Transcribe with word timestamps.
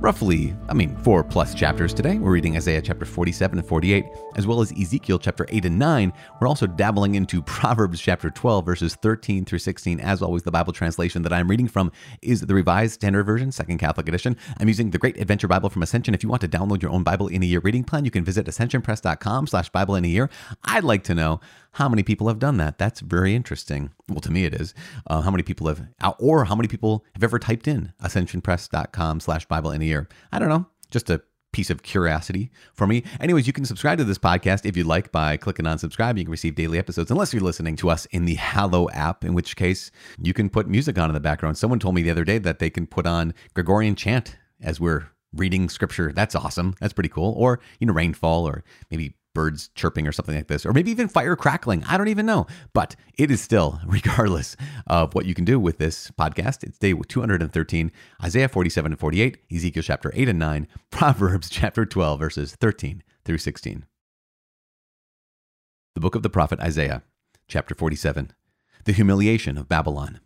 roughly, 0.00 0.54
I 0.68 0.74
mean, 0.74 0.96
four 0.98 1.24
plus 1.24 1.54
chapters 1.54 1.92
today. 1.92 2.18
We're 2.18 2.30
reading 2.30 2.56
Isaiah 2.56 2.80
chapter 2.80 3.04
47 3.04 3.58
and 3.58 3.66
48, 3.66 4.04
as 4.36 4.46
well 4.46 4.60
as 4.60 4.72
Ezekiel 4.72 5.18
chapter 5.18 5.46
8 5.48 5.64
and 5.64 5.78
9. 5.78 6.12
We're 6.40 6.46
also 6.46 6.66
dabbling 6.66 7.16
into 7.16 7.42
Proverbs 7.48 8.00
chapter 8.00 8.30
12, 8.30 8.64
verses 8.64 8.94
13 8.96 9.44
through 9.44 9.58
16. 9.58 10.00
As 10.00 10.22
always, 10.22 10.42
the 10.42 10.50
Bible 10.50 10.72
translation 10.72 11.22
that 11.22 11.32
I'm 11.32 11.48
reading 11.48 11.68
from 11.68 11.90
is 12.22 12.42
the 12.42 12.54
Revised 12.54 12.94
Standard 12.94 13.24
Version, 13.24 13.50
Second 13.50 13.78
Catholic 13.78 14.08
Edition. 14.08 14.36
I'm 14.58 14.68
using 14.68 14.90
the 14.90 14.98
Great 14.98 15.18
Adventure 15.18 15.48
Bible 15.48 15.68
from 15.68 15.82
Ascension. 15.82 16.14
If 16.14 16.22
you 16.22 16.28
want 16.28 16.42
to 16.42 16.48
download 16.48 16.82
your 16.82 16.92
own 16.92 17.02
Bible 17.02 17.26
in 17.28 17.42
a 17.42 17.46
year 17.46 17.60
reading 17.60 17.84
plan, 17.84 18.04
you 18.04 18.10
can 18.10 18.24
visit 18.24 18.46
ascensionpress.com 18.46 19.46
slash 19.48 19.68
Bible 19.70 19.96
in 19.96 20.04
a 20.04 20.08
year. 20.08 20.30
I'd 20.64 20.84
like 20.84 21.02
to 21.04 21.14
know 21.14 21.40
how 21.72 21.88
many 21.88 22.02
people 22.02 22.28
have 22.28 22.38
done 22.38 22.56
that. 22.56 22.78
That's 22.78 23.00
very 23.00 23.34
interesting. 23.34 23.90
Well, 24.08 24.20
to 24.20 24.30
me, 24.30 24.44
it 24.44 24.54
is. 24.54 24.74
Uh, 25.06 25.20
how 25.20 25.30
many 25.30 25.42
people 25.42 25.68
have, 25.68 25.86
or 26.18 26.46
how 26.46 26.54
many 26.54 26.66
people 26.66 27.04
have 27.14 27.22
ever 27.22 27.38
typed 27.38 27.68
in 27.68 27.92
ascensionpress.com 28.02 29.20
slash 29.20 29.44
Bible 29.46 29.70
in 29.70 29.82
a? 29.82 29.87
I 29.96 30.38
don't 30.38 30.48
know. 30.48 30.66
Just 30.90 31.10
a 31.10 31.22
piece 31.52 31.70
of 31.70 31.82
curiosity 31.82 32.50
for 32.74 32.86
me. 32.86 33.02
Anyways, 33.20 33.46
you 33.46 33.52
can 33.52 33.64
subscribe 33.64 33.98
to 33.98 34.04
this 34.04 34.18
podcast 34.18 34.66
if 34.66 34.76
you'd 34.76 34.86
like 34.86 35.10
by 35.10 35.36
clicking 35.36 35.66
on 35.66 35.78
subscribe. 35.78 36.18
You 36.18 36.24
can 36.24 36.30
receive 36.30 36.54
daily 36.54 36.78
episodes, 36.78 37.10
unless 37.10 37.32
you're 37.32 37.42
listening 37.42 37.76
to 37.76 37.88
us 37.88 38.06
in 38.06 38.26
the 38.26 38.34
Hallow 38.34 38.90
app, 38.90 39.24
in 39.24 39.34
which 39.34 39.56
case 39.56 39.90
you 40.20 40.34
can 40.34 40.50
put 40.50 40.68
music 40.68 40.98
on 40.98 41.08
in 41.08 41.14
the 41.14 41.20
background. 41.20 41.56
Someone 41.56 41.78
told 41.78 41.94
me 41.94 42.02
the 42.02 42.10
other 42.10 42.24
day 42.24 42.38
that 42.38 42.58
they 42.58 42.70
can 42.70 42.86
put 42.86 43.06
on 43.06 43.32
Gregorian 43.54 43.94
chant 43.94 44.36
as 44.60 44.78
we're 44.78 45.08
reading 45.34 45.68
scripture. 45.68 46.12
That's 46.12 46.34
awesome. 46.34 46.74
That's 46.80 46.92
pretty 46.92 47.08
cool. 47.08 47.34
Or, 47.36 47.60
you 47.80 47.86
know, 47.86 47.92
rainfall 47.92 48.46
or 48.46 48.64
maybe 48.90 49.14
birds 49.38 49.70
chirping 49.76 50.04
or 50.04 50.10
something 50.10 50.34
like 50.34 50.48
this, 50.48 50.66
or 50.66 50.72
maybe 50.72 50.90
even 50.90 51.06
fire 51.06 51.36
crackling. 51.36 51.84
I 51.84 51.96
don't 51.96 52.08
even 52.08 52.26
know. 52.26 52.48
But 52.72 52.96
it 53.16 53.30
is 53.30 53.40
still, 53.40 53.80
regardless 53.86 54.56
of 54.88 55.14
what 55.14 55.26
you 55.26 55.34
can 55.34 55.44
do 55.44 55.60
with 55.60 55.78
this 55.78 56.10
podcast, 56.10 56.64
it's 56.64 56.76
day 56.76 56.92
213, 56.92 57.92
Isaiah 58.24 58.48
47 58.48 58.90
and 58.92 58.98
48, 58.98 59.38
Ezekiel 59.54 59.82
chapter 59.84 60.10
8 60.12 60.28
and 60.28 60.40
9, 60.40 60.66
Proverbs 60.90 61.48
chapter 61.48 61.86
12, 61.86 62.18
verses 62.18 62.56
13 62.56 63.04
through 63.24 63.38
16. 63.38 63.86
The 65.94 66.00
book 66.00 66.16
of 66.16 66.24
the 66.24 66.30
prophet 66.30 66.58
Isaiah, 66.58 67.04
chapter 67.46 67.76
47, 67.76 68.32
the 68.86 68.92
humiliation 68.92 69.56
of 69.56 69.68
Babylon. 69.68 70.18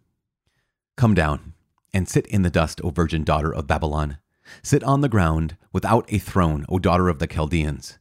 Come 0.97 1.13
down 1.13 1.53
and 1.93 2.09
sit 2.09 2.27
in 2.29 2.41
the 2.41 2.49
dust, 2.49 2.81
O 2.83 2.89
virgin 2.89 3.25
daughter 3.25 3.55
of 3.55 3.67
Babylon. 3.67 4.17
Sit 4.63 4.83
on 4.83 5.03
the 5.03 5.09
ground 5.11 5.59
without 5.71 6.11
a 6.11 6.17
throne, 6.17 6.65
O 6.71 6.79
daughter 6.79 7.11
of 7.11 7.19
the 7.19 7.27
Chaldeans. 7.27 7.99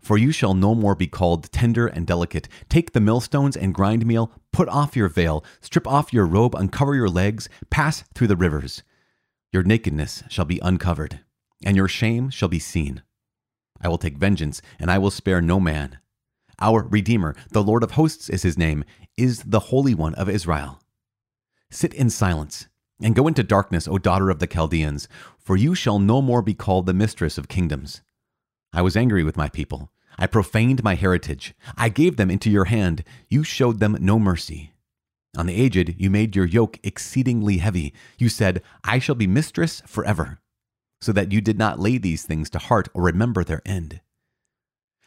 For 0.00 0.16
you 0.16 0.32
shall 0.32 0.54
no 0.54 0.74
more 0.74 0.94
be 0.94 1.06
called 1.06 1.52
tender 1.52 1.86
and 1.86 2.06
delicate. 2.06 2.48
Take 2.68 2.92
the 2.92 3.00
millstones 3.00 3.56
and 3.56 3.74
grind 3.74 4.06
meal, 4.06 4.32
put 4.52 4.68
off 4.68 4.96
your 4.96 5.08
veil, 5.08 5.44
strip 5.60 5.86
off 5.86 6.12
your 6.12 6.26
robe, 6.26 6.54
uncover 6.54 6.94
your 6.94 7.08
legs, 7.08 7.48
pass 7.68 8.02
through 8.14 8.28
the 8.28 8.36
rivers. 8.36 8.82
Your 9.52 9.62
nakedness 9.62 10.22
shall 10.28 10.46
be 10.46 10.58
uncovered, 10.60 11.20
and 11.64 11.76
your 11.76 11.88
shame 11.88 12.30
shall 12.30 12.48
be 12.48 12.58
seen. 12.58 13.02
I 13.80 13.88
will 13.88 13.98
take 13.98 14.16
vengeance, 14.16 14.62
and 14.78 14.90
I 14.90 14.98
will 14.98 15.10
spare 15.10 15.40
no 15.40 15.60
man. 15.60 15.98
Our 16.60 16.82
Redeemer, 16.82 17.34
the 17.50 17.62
Lord 17.62 17.82
of 17.82 17.92
hosts 17.92 18.28
is 18.28 18.42
his 18.42 18.58
name, 18.58 18.84
is 19.16 19.42
the 19.42 19.60
Holy 19.60 19.94
One 19.94 20.14
of 20.14 20.28
Israel. 20.28 20.80
Sit 21.70 21.94
in 21.94 22.10
silence, 22.10 22.68
and 23.02 23.14
go 23.14 23.26
into 23.26 23.42
darkness, 23.42 23.88
O 23.88 23.98
daughter 23.98 24.30
of 24.30 24.38
the 24.38 24.46
Chaldeans, 24.46 25.08
for 25.38 25.56
you 25.56 25.74
shall 25.74 25.98
no 25.98 26.20
more 26.20 26.42
be 26.42 26.54
called 26.54 26.86
the 26.86 26.94
mistress 26.94 27.38
of 27.38 27.48
kingdoms. 27.48 28.02
I 28.72 28.82
was 28.82 28.96
angry 28.96 29.24
with 29.24 29.36
my 29.36 29.48
people. 29.48 29.90
I 30.18 30.26
profaned 30.26 30.84
my 30.84 30.94
heritage. 30.94 31.54
I 31.76 31.88
gave 31.88 32.16
them 32.16 32.30
into 32.30 32.50
your 32.50 32.66
hand. 32.66 33.04
You 33.28 33.42
showed 33.42 33.80
them 33.80 33.96
no 34.00 34.18
mercy. 34.18 34.72
On 35.36 35.46
the 35.46 35.54
aged, 35.54 35.94
you 35.98 36.10
made 36.10 36.34
your 36.34 36.44
yoke 36.44 36.78
exceedingly 36.82 37.58
heavy. 37.58 37.94
You 38.18 38.28
said, 38.28 38.62
I 38.84 38.98
shall 38.98 39.14
be 39.14 39.26
mistress 39.26 39.82
forever, 39.86 40.40
so 41.00 41.12
that 41.12 41.32
you 41.32 41.40
did 41.40 41.58
not 41.58 41.78
lay 41.78 41.98
these 41.98 42.24
things 42.24 42.50
to 42.50 42.58
heart 42.58 42.88
or 42.94 43.02
remember 43.02 43.44
their 43.44 43.62
end. 43.64 44.00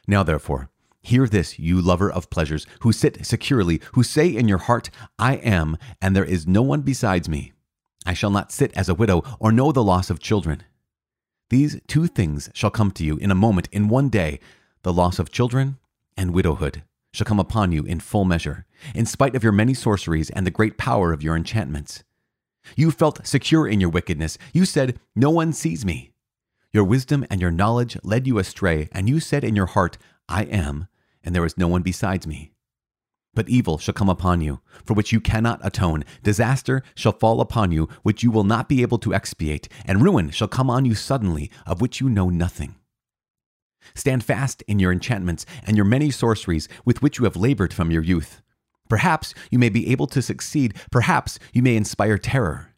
Now, 0.07 0.23
therefore, 0.23 0.69
hear 1.01 1.27
this, 1.27 1.59
you 1.59 1.81
lover 1.81 2.11
of 2.11 2.29
pleasures, 2.29 2.65
who 2.79 2.91
sit 2.91 3.25
securely, 3.25 3.81
who 3.93 4.03
say 4.03 4.27
in 4.29 4.47
your 4.47 4.57
heart, 4.59 4.89
I 5.19 5.35
am, 5.35 5.77
and 6.01 6.15
there 6.15 6.23
is 6.25 6.47
no 6.47 6.61
one 6.61 6.81
besides 6.81 7.27
me. 7.27 7.51
I 8.05 8.13
shall 8.13 8.31
not 8.31 8.51
sit 8.51 8.71
as 8.75 8.89
a 8.89 8.95
widow 8.95 9.23
or 9.39 9.51
know 9.51 9.71
the 9.71 9.83
loss 9.83 10.09
of 10.09 10.19
children. 10.19 10.63
These 11.53 11.79
two 11.85 12.07
things 12.07 12.49
shall 12.55 12.71
come 12.71 12.89
to 12.93 13.05
you 13.05 13.17
in 13.17 13.29
a 13.29 13.35
moment, 13.35 13.69
in 13.71 13.87
one 13.87 14.09
day 14.09 14.39
the 14.81 14.91
loss 14.91 15.19
of 15.19 15.29
children 15.29 15.77
and 16.17 16.33
widowhood 16.33 16.81
shall 17.11 17.25
come 17.25 17.39
upon 17.39 17.71
you 17.71 17.83
in 17.83 17.99
full 17.99 18.25
measure, 18.25 18.65
in 18.95 19.05
spite 19.05 19.35
of 19.35 19.43
your 19.43 19.51
many 19.51 19.75
sorceries 19.75 20.31
and 20.31 20.47
the 20.47 20.49
great 20.49 20.79
power 20.79 21.13
of 21.13 21.21
your 21.21 21.35
enchantments. 21.35 22.03
You 22.75 22.89
felt 22.89 23.27
secure 23.27 23.67
in 23.67 23.79
your 23.79 23.91
wickedness. 23.91 24.39
You 24.51 24.65
said, 24.65 24.99
No 25.15 25.29
one 25.29 25.53
sees 25.53 25.85
me. 25.85 26.13
Your 26.71 26.85
wisdom 26.85 27.23
and 27.29 27.39
your 27.39 27.51
knowledge 27.51 27.99
led 28.01 28.25
you 28.25 28.39
astray, 28.39 28.89
and 28.91 29.07
you 29.07 29.19
said 29.19 29.43
in 29.43 29.55
your 29.55 29.67
heart, 29.67 29.99
I 30.27 30.45
am, 30.45 30.87
and 31.23 31.35
there 31.35 31.45
is 31.45 31.55
no 31.55 31.67
one 31.67 31.83
besides 31.83 32.25
me. 32.25 32.52
But 33.35 33.49
evil 33.49 33.77
shall 33.77 33.93
come 33.93 34.09
upon 34.09 34.41
you, 34.41 34.59
for 34.85 34.93
which 34.93 35.11
you 35.11 35.19
cannot 35.19 35.59
atone. 35.65 36.05
Disaster 36.21 36.83
shall 36.93 37.13
fall 37.13 37.41
upon 37.41 37.71
you, 37.71 37.89
which 38.03 38.21
you 38.21 38.29
will 38.29 38.43
not 38.43 38.69
be 38.69 38.81
able 38.83 38.99
to 38.99 39.13
expiate, 39.13 39.67
and 39.85 40.03
ruin 40.03 40.29
shall 40.29 40.47
come 40.47 40.69
on 40.69 40.85
you 40.85 40.93
suddenly, 40.93 41.49
of 41.65 41.81
which 41.81 41.99
you 41.99 42.09
know 42.09 42.29
nothing. 42.29 42.75
Stand 43.95 44.23
fast 44.23 44.61
in 44.67 44.79
your 44.79 44.91
enchantments 44.91 45.45
and 45.65 45.75
your 45.75 45.85
many 45.85 46.11
sorceries 46.11 46.69
with 46.85 47.01
which 47.01 47.17
you 47.17 47.25
have 47.25 47.35
labored 47.35 47.73
from 47.73 47.91
your 47.91 48.03
youth. 48.03 48.41
Perhaps 48.87 49.33
you 49.49 49.57
may 49.57 49.69
be 49.69 49.91
able 49.91 50.07
to 50.07 50.21
succeed, 50.21 50.75
perhaps 50.91 51.39
you 51.51 51.61
may 51.63 51.75
inspire 51.75 52.17
terror. 52.17 52.69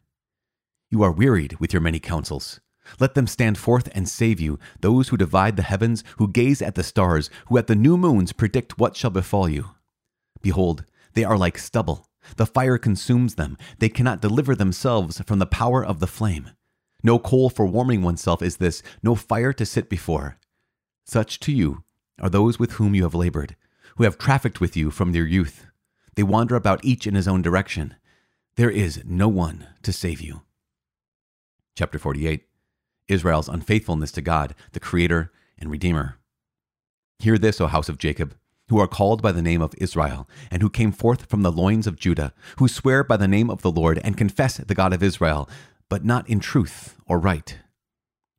You 0.90 1.02
are 1.02 1.12
wearied 1.12 1.58
with 1.60 1.72
your 1.72 1.82
many 1.82 1.98
counsels. 1.98 2.60
Let 2.98 3.14
them 3.14 3.26
stand 3.26 3.58
forth 3.58 3.88
and 3.94 4.08
save 4.08 4.40
you, 4.40 4.58
those 4.80 5.08
who 5.08 5.16
divide 5.16 5.56
the 5.56 5.62
heavens, 5.62 6.04
who 6.18 6.28
gaze 6.28 6.62
at 6.62 6.76
the 6.76 6.84
stars, 6.84 7.28
who 7.48 7.58
at 7.58 7.66
the 7.66 7.74
new 7.74 7.96
moons 7.96 8.32
predict 8.32 8.78
what 8.78 8.96
shall 8.96 9.10
befall 9.10 9.48
you. 9.48 9.75
Behold, 10.42 10.84
they 11.14 11.24
are 11.24 11.38
like 11.38 11.58
stubble. 11.58 12.08
The 12.36 12.46
fire 12.46 12.78
consumes 12.78 13.36
them. 13.36 13.56
They 13.78 13.88
cannot 13.88 14.20
deliver 14.20 14.54
themselves 14.54 15.20
from 15.26 15.38
the 15.38 15.46
power 15.46 15.84
of 15.84 16.00
the 16.00 16.06
flame. 16.06 16.50
No 17.02 17.18
coal 17.18 17.50
for 17.50 17.66
warming 17.66 18.02
oneself 18.02 18.42
is 18.42 18.56
this, 18.56 18.82
no 19.02 19.14
fire 19.14 19.52
to 19.52 19.66
sit 19.66 19.88
before. 19.88 20.38
Such 21.04 21.38
to 21.40 21.52
you 21.52 21.84
are 22.20 22.28
those 22.28 22.58
with 22.58 22.72
whom 22.72 22.94
you 22.94 23.04
have 23.04 23.14
labored, 23.14 23.54
who 23.96 24.04
have 24.04 24.18
trafficked 24.18 24.60
with 24.60 24.76
you 24.76 24.90
from 24.90 25.14
your 25.14 25.26
youth. 25.26 25.66
They 26.16 26.22
wander 26.22 26.56
about 26.56 26.84
each 26.84 27.06
in 27.06 27.14
his 27.14 27.28
own 27.28 27.42
direction. 27.42 27.94
There 28.56 28.70
is 28.70 29.02
no 29.04 29.28
one 29.28 29.66
to 29.82 29.92
save 29.92 30.20
you. 30.20 30.42
Chapter 31.76 31.98
48 31.98 32.44
Israel's 33.08 33.48
unfaithfulness 33.48 34.10
to 34.12 34.20
God, 34.20 34.54
the 34.72 34.80
Creator 34.80 35.30
and 35.58 35.70
Redeemer. 35.70 36.18
Hear 37.20 37.38
this, 37.38 37.60
O 37.60 37.68
house 37.68 37.88
of 37.88 37.98
Jacob 37.98 38.34
who 38.68 38.78
are 38.80 38.88
called 38.88 39.22
by 39.22 39.32
the 39.32 39.42
name 39.42 39.62
of 39.62 39.74
Israel, 39.78 40.28
and 40.50 40.62
who 40.62 40.70
came 40.70 40.92
forth 40.92 41.26
from 41.26 41.42
the 41.42 41.52
loins 41.52 41.86
of 41.86 41.98
Judah, 41.98 42.32
who 42.58 42.68
swear 42.68 43.04
by 43.04 43.16
the 43.16 43.28
name 43.28 43.50
of 43.50 43.62
the 43.62 43.70
Lord 43.70 44.00
and 44.02 44.16
confess 44.16 44.56
the 44.56 44.74
God 44.74 44.92
of 44.92 45.02
Israel, 45.02 45.48
but 45.88 46.04
not 46.04 46.28
in 46.28 46.40
truth 46.40 46.96
or 47.06 47.18
right. 47.18 47.58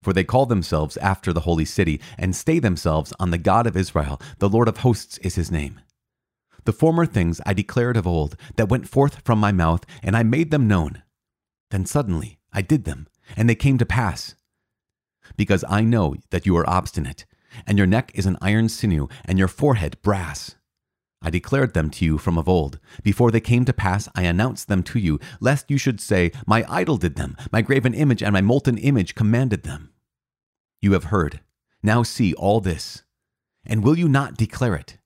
For 0.03 0.13
they 0.13 0.23
call 0.23 0.45
themselves 0.45 0.97
after 0.97 1.33
the 1.33 1.41
holy 1.41 1.65
city, 1.65 1.99
and 2.17 2.35
stay 2.35 2.59
themselves 2.59 3.13
on 3.19 3.31
the 3.31 3.37
God 3.37 3.67
of 3.67 3.77
Israel, 3.77 4.21
the 4.39 4.49
Lord 4.49 4.67
of 4.67 4.77
hosts 4.77 5.17
is 5.19 5.35
his 5.35 5.51
name. 5.51 5.79
The 6.65 6.73
former 6.73 7.05
things 7.05 7.39
I 7.45 7.53
declared 7.53 7.95
of 7.95 8.05
old, 8.05 8.35
that 8.57 8.69
went 8.69 8.89
forth 8.89 9.21
from 9.23 9.39
my 9.39 9.51
mouth, 9.51 9.85
and 10.03 10.15
I 10.15 10.23
made 10.23 10.51
them 10.51 10.67
known. 10.67 11.03
Then 11.71 11.85
suddenly 11.85 12.39
I 12.51 12.61
did 12.61 12.83
them, 12.83 13.07
and 13.35 13.49
they 13.49 13.55
came 13.55 13.77
to 13.77 13.85
pass. 13.85 14.35
Because 15.35 15.63
I 15.69 15.81
know 15.81 16.15
that 16.29 16.45
you 16.45 16.55
are 16.57 16.69
obstinate, 16.69 17.25
and 17.65 17.77
your 17.77 17.87
neck 17.87 18.11
is 18.13 18.25
an 18.25 18.37
iron 18.41 18.69
sinew, 18.69 19.07
and 19.25 19.37
your 19.39 19.47
forehead 19.47 19.97
brass. 20.01 20.55
I 21.21 21.29
declared 21.29 21.73
them 21.73 21.89
to 21.91 22.05
you 22.05 22.17
from 22.17 22.37
of 22.37 22.47
old. 22.47 22.79
Before 23.03 23.31
they 23.31 23.39
came 23.39 23.65
to 23.65 23.73
pass, 23.73 24.07
I 24.15 24.23
announced 24.23 24.67
them 24.67 24.83
to 24.83 24.99
you, 24.99 25.19
lest 25.39 25.71
you 25.71 25.77
should 25.77 25.99
say, 25.99 26.31
My 26.45 26.63
idol 26.69 26.97
did 26.97 27.15
them, 27.15 27.35
my 27.51 27.61
graven 27.61 27.93
image 27.93 28.21
and 28.21 28.33
my 28.33 28.41
molten 28.41 28.77
image 28.77 29.15
commanded 29.15 29.63
them. 29.63 29.93
You 30.79 30.93
have 30.93 31.05
heard. 31.05 31.41
Now 31.81 32.03
see 32.03 32.33
all 32.35 32.61
this. 32.61 33.03
And 33.65 33.83
will 33.83 33.97
you 33.97 34.07
not 34.07 34.37
declare 34.37 34.75
it? 34.75 34.97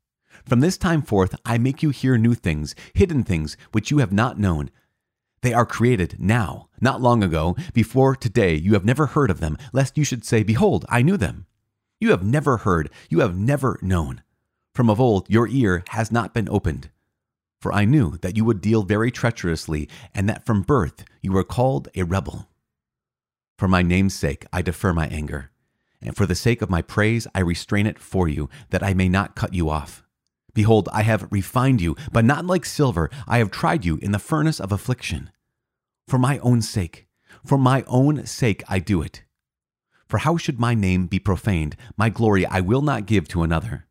From 0.46 0.60
this 0.60 0.78
time 0.78 1.02
forth, 1.02 1.36
I 1.46 1.58
make 1.58 1.82
you 1.82 1.92
hear 1.92 2.18
new 2.18 2.34
things, 2.34 2.76
hidden 2.94 3.24
things, 3.24 3.56
which 3.72 3.92
you 3.92 4.00
have 4.00 4.12
not 4.12 4.40
known. 4.40 4.70
They 5.42 5.54
are 5.54 5.66
created 5.66 6.18
now, 6.20 6.68
not 6.80 7.02
long 7.02 7.24
ago. 7.24 7.56
Before 7.74 8.16
today, 8.16 8.56
you 8.56 8.74
have 8.74 8.86
never 8.86 9.08
heard 9.08 9.32
of 9.32 9.40
them, 9.40 9.58
lest 9.74 9.98
you 9.98 10.04
should 10.04 10.24
say, 10.24 10.44
Behold, 10.44 10.86
I 10.90 11.02
knew 11.02 11.18
them. 11.18 11.48
You 12.02 12.10
have 12.10 12.24
never 12.24 12.58
heard, 12.58 12.90
you 13.10 13.20
have 13.20 13.38
never 13.38 13.78
known. 13.84 14.24
From 14.74 14.90
of 14.90 15.00
old, 15.00 15.30
your 15.30 15.48
ear 15.48 15.84
has 15.90 16.12
not 16.12 16.34
been 16.34 16.50
opened. 16.50 16.90
For 17.62 17.72
I 17.72 17.86
knew 17.86 18.18
that 18.24 18.36
you 18.36 18.44
would 18.44 18.60
deal 18.60 18.82
very 18.82 19.12
treacherously, 19.12 19.88
and 20.16 20.28
that 20.28 20.44
from 20.44 20.64
birth 20.64 21.06
you 21.22 21.32
were 21.32 21.44
called 21.44 21.90
a 21.94 22.02
rebel. 22.02 22.50
For 23.60 23.68
my 23.68 23.84
name's 23.84 24.16
sake 24.16 24.48
I 24.52 24.64
defer 24.64 24.94
my 24.94 25.08
anger, 25.10 25.52
and 26.02 26.18
for 26.18 26.26
the 26.26 26.34
sake 26.34 26.64
of 26.64 26.72
my 26.72 26.82
praise 26.82 27.28
I 27.36 27.42
restrain 27.42 27.86
it 27.86 28.00
for 28.00 28.28
you, 28.28 28.50
that 28.72 28.82
I 28.82 28.96
may 28.96 29.08
not 29.08 29.36
cut 29.36 29.54
you 29.54 29.70
off. 29.70 30.04
Behold, 30.56 30.90
I 30.92 31.04
have 31.04 31.28
refined 31.30 31.82
you, 31.82 31.96
but 32.12 32.26
not 32.26 32.48
like 32.48 32.66
silver. 32.66 33.12
I 33.28 33.38
have 33.38 33.52
tried 33.52 33.86
you 33.86 33.98
in 33.98 34.12
the 34.12 34.18
furnace 34.18 34.60
of 34.60 34.72
affliction. 34.72 35.30
For 36.08 36.18
my 36.18 36.40
own 36.40 36.64
sake, 36.64 37.06
for 37.46 37.60
my 37.60 37.84
own 37.86 38.26
sake 38.26 38.64
I 38.68 38.80
do 38.80 39.04
it. 39.04 39.22
For 40.12 40.18
how 40.18 40.36
should 40.36 40.60
my 40.60 40.74
name 40.74 41.08
be 41.08 41.20
profaned? 41.20 41.78
My 41.96 42.10
glory 42.10 42.46
I 42.46 42.60
will 42.60 42.82
not 42.82 43.06
give 43.06 43.30
to 43.30 43.44
another. 43.44 43.88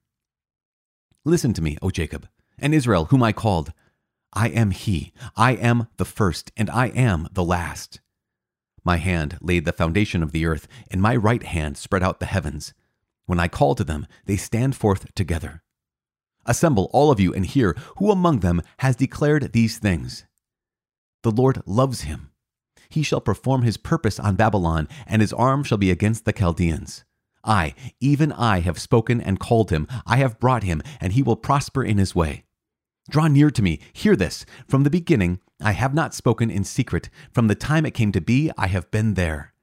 Listen 1.25 1.55
to 1.55 1.63
me, 1.63 1.79
O 1.81 1.89
Jacob 1.89 2.29
and 2.59 2.75
Israel, 2.75 3.07
whom 3.07 3.23
I 3.23 3.33
called. 3.33 3.73
I 4.35 4.49
am 4.49 4.71
he, 4.71 5.15
I 5.35 5.53
am 5.53 5.89
the 5.97 6.05
first, 6.05 6.53
and 6.59 6.69
I 6.69 6.89
am 6.89 7.27
the 7.33 7.43
last. 7.43 8.03
My 8.85 8.99
hand 8.99 9.39
laid 9.41 9.65
the 9.65 9.73
foundation 9.73 10.23
of 10.23 10.33
the 10.33 10.45
earth, 10.45 10.69
and 10.91 11.01
my 11.01 11.17
right 11.17 11.43
hand 11.43 11.79
spread 11.79 12.03
out 12.03 12.21
the 12.21 12.27
heavens. 12.27 12.75
When 13.25 13.41
I 13.41 13.49
call 13.49 13.75
to 13.77 13.83
them, 13.83 14.07
they 14.27 14.37
stand 14.37 14.77
forth 14.77 15.15
together. 15.15 15.63
Assemble, 16.45 16.91
all 16.93 17.11
of 17.11 17.19
you, 17.19 17.33
and 17.33 17.47
hear 17.47 17.75
who 17.97 18.11
among 18.11 18.41
them 18.41 18.61
has 18.81 18.95
declared 18.95 19.55
these 19.55 19.79
things. 19.79 20.27
The 21.23 21.31
Lord 21.31 21.63
loves 21.65 22.03
him. 22.03 22.30
He 22.91 23.03
shall 23.03 23.21
perform 23.21 23.63
his 23.63 23.77
purpose 23.79 24.21
on 24.21 24.37
Babylon, 24.37 24.89
and 25.07 25.23
his 25.23 25.33
arm 25.33 25.65
shall 25.65 25.79
be 25.79 25.91
against 25.91 26.27
the 26.27 26.33
Chaldeans. 26.33 27.05
I, 27.43 27.75
even 28.01 28.33
I, 28.33 28.61
have 28.61 28.79
spoken 28.79 29.21
and 29.21 29.41
called 29.41 29.71
him. 29.71 29.87
I 30.07 30.17
have 30.17 30.39
brought 30.39 30.65
him, 30.65 30.83
and 31.01 31.15
he 31.15 31.23
will 31.23 31.37
prosper 31.37 31.83
in 31.83 31.97
his 31.97 32.15
way. 32.15 32.45
Draw 33.09 33.29
near 33.29 33.51
to 33.51 33.63
me, 33.63 33.81
hear 33.93 34.15
this. 34.15 34.45
From 34.69 34.83
the 34.83 34.91
beginning, 34.91 35.41
I 35.63 35.73
have 35.73 35.95
not 35.95 36.15
spoken 36.15 36.51
in 36.51 36.65
secret. 36.65 37.09
From 37.33 37.47
the 37.47 37.55
time 37.55 37.87
it 37.87 37.95
came 37.95 38.13
to 38.13 38.21
be, 38.21 38.51
I 38.59 38.67
have 38.67 38.91
been 38.91 39.15
there. 39.15 39.55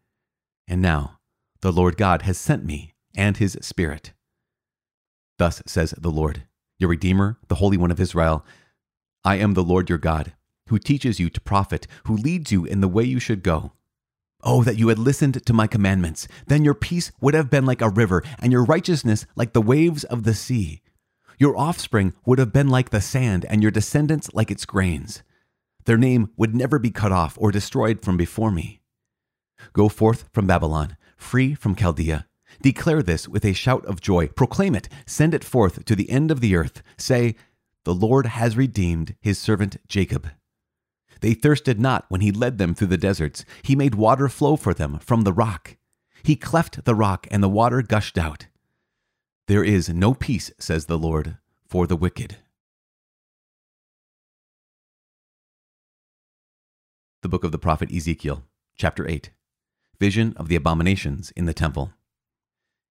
And 0.67 0.81
now, 0.81 1.19
the 1.61 1.71
Lord 1.71 1.97
God 1.97 2.23
has 2.23 2.37
sent 2.37 2.65
me 2.65 2.93
and 3.15 3.37
his 3.37 3.57
Spirit. 3.61 4.13
Thus 5.37 5.61
says 5.65 5.93
the 5.97 6.11
Lord, 6.11 6.43
your 6.79 6.89
Redeemer, 6.89 7.37
the 7.47 7.55
Holy 7.55 7.77
One 7.77 7.91
of 7.91 7.99
Israel 7.99 8.45
I 9.23 9.35
am 9.35 9.55
the 9.55 9.63
Lord 9.63 9.89
your 9.89 9.97
God, 9.97 10.33
who 10.67 10.79
teaches 10.79 11.19
you 11.19 11.29
to 11.29 11.41
profit, 11.41 11.87
who 12.05 12.15
leads 12.15 12.51
you 12.51 12.65
in 12.65 12.81
the 12.81 12.87
way 12.87 13.03
you 13.03 13.19
should 13.19 13.43
go. 13.43 13.73
Oh, 14.43 14.63
that 14.63 14.77
you 14.77 14.89
had 14.89 14.99
listened 14.99 15.45
to 15.45 15.53
my 15.53 15.67
commandments! 15.67 16.27
Then 16.45 16.63
your 16.63 16.75
peace 16.75 17.11
would 17.19 17.33
have 17.33 17.49
been 17.49 17.65
like 17.65 17.81
a 17.81 17.89
river, 17.89 18.23
and 18.39 18.51
your 18.51 18.63
righteousness 18.63 19.25
like 19.35 19.53
the 19.53 19.61
waves 19.61 20.03
of 20.03 20.23
the 20.23 20.33
sea. 20.33 20.81
Your 21.39 21.57
offspring 21.57 22.13
would 22.25 22.39
have 22.39 22.53
been 22.53 22.69
like 22.69 22.89
the 22.89 23.01
sand, 23.01 23.45
and 23.49 23.61
your 23.61 23.71
descendants 23.71 24.33
like 24.33 24.51
its 24.51 24.65
grains. 24.65 25.23
Their 25.85 25.97
name 25.97 26.31
would 26.37 26.55
never 26.55 26.79
be 26.79 26.91
cut 26.91 27.11
off 27.11 27.37
or 27.39 27.51
destroyed 27.51 28.03
from 28.03 28.17
before 28.17 28.51
me. 28.51 28.81
Go 29.73 29.89
forth 29.89 30.29
from 30.33 30.47
Babylon, 30.47 30.97
free 31.17 31.55
from 31.55 31.75
Chaldea. 31.75 32.27
Declare 32.61 33.03
this 33.03 33.27
with 33.27 33.45
a 33.45 33.53
shout 33.53 33.85
of 33.85 34.01
joy. 34.01 34.27
Proclaim 34.27 34.75
it. 34.75 34.89
Send 35.05 35.33
it 35.33 35.43
forth 35.43 35.85
to 35.85 35.95
the 35.95 36.09
end 36.09 36.31
of 36.31 36.41
the 36.41 36.55
earth. 36.55 36.81
Say, 36.97 37.35
The 37.85 37.93
Lord 37.93 38.25
has 38.25 38.57
redeemed 38.57 39.15
his 39.21 39.37
servant 39.37 39.77
Jacob. 39.87 40.29
They 41.21 41.33
thirsted 41.33 41.79
not 41.79 42.05
when 42.09 42.21
he 42.21 42.31
led 42.31 42.57
them 42.57 42.73
through 42.73 42.87
the 42.87 42.97
deserts. 42.97 43.45
He 43.61 43.75
made 43.75 43.95
water 43.95 44.29
flow 44.29 44.55
for 44.55 44.73
them 44.73 44.99
from 44.99 45.21
the 45.21 45.33
rock. 45.33 45.77
He 46.23 46.35
cleft 46.35 46.85
the 46.85 46.95
rock, 46.95 47.27
and 47.31 47.41
the 47.41 47.49
water 47.49 47.81
gushed 47.81 48.17
out. 48.17 48.47
There 49.47 49.63
is 49.63 49.89
no 49.89 50.13
peace, 50.13 50.51
says 50.59 50.85
the 50.85 50.97
Lord, 50.97 51.37
for 51.67 51.87
the 51.87 51.95
wicked. 51.95 52.37
The 57.21 57.29
book 57.29 57.43
of 57.43 57.51
the 57.51 57.57
prophet 57.57 57.91
Ezekiel, 57.91 58.43
chapter 58.75 59.07
8 59.07 59.31
Vision 59.99 60.33
of 60.37 60.47
the 60.47 60.55
abominations 60.55 61.31
in 61.31 61.45
the 61.45 61.53
temple. 61.53 61.93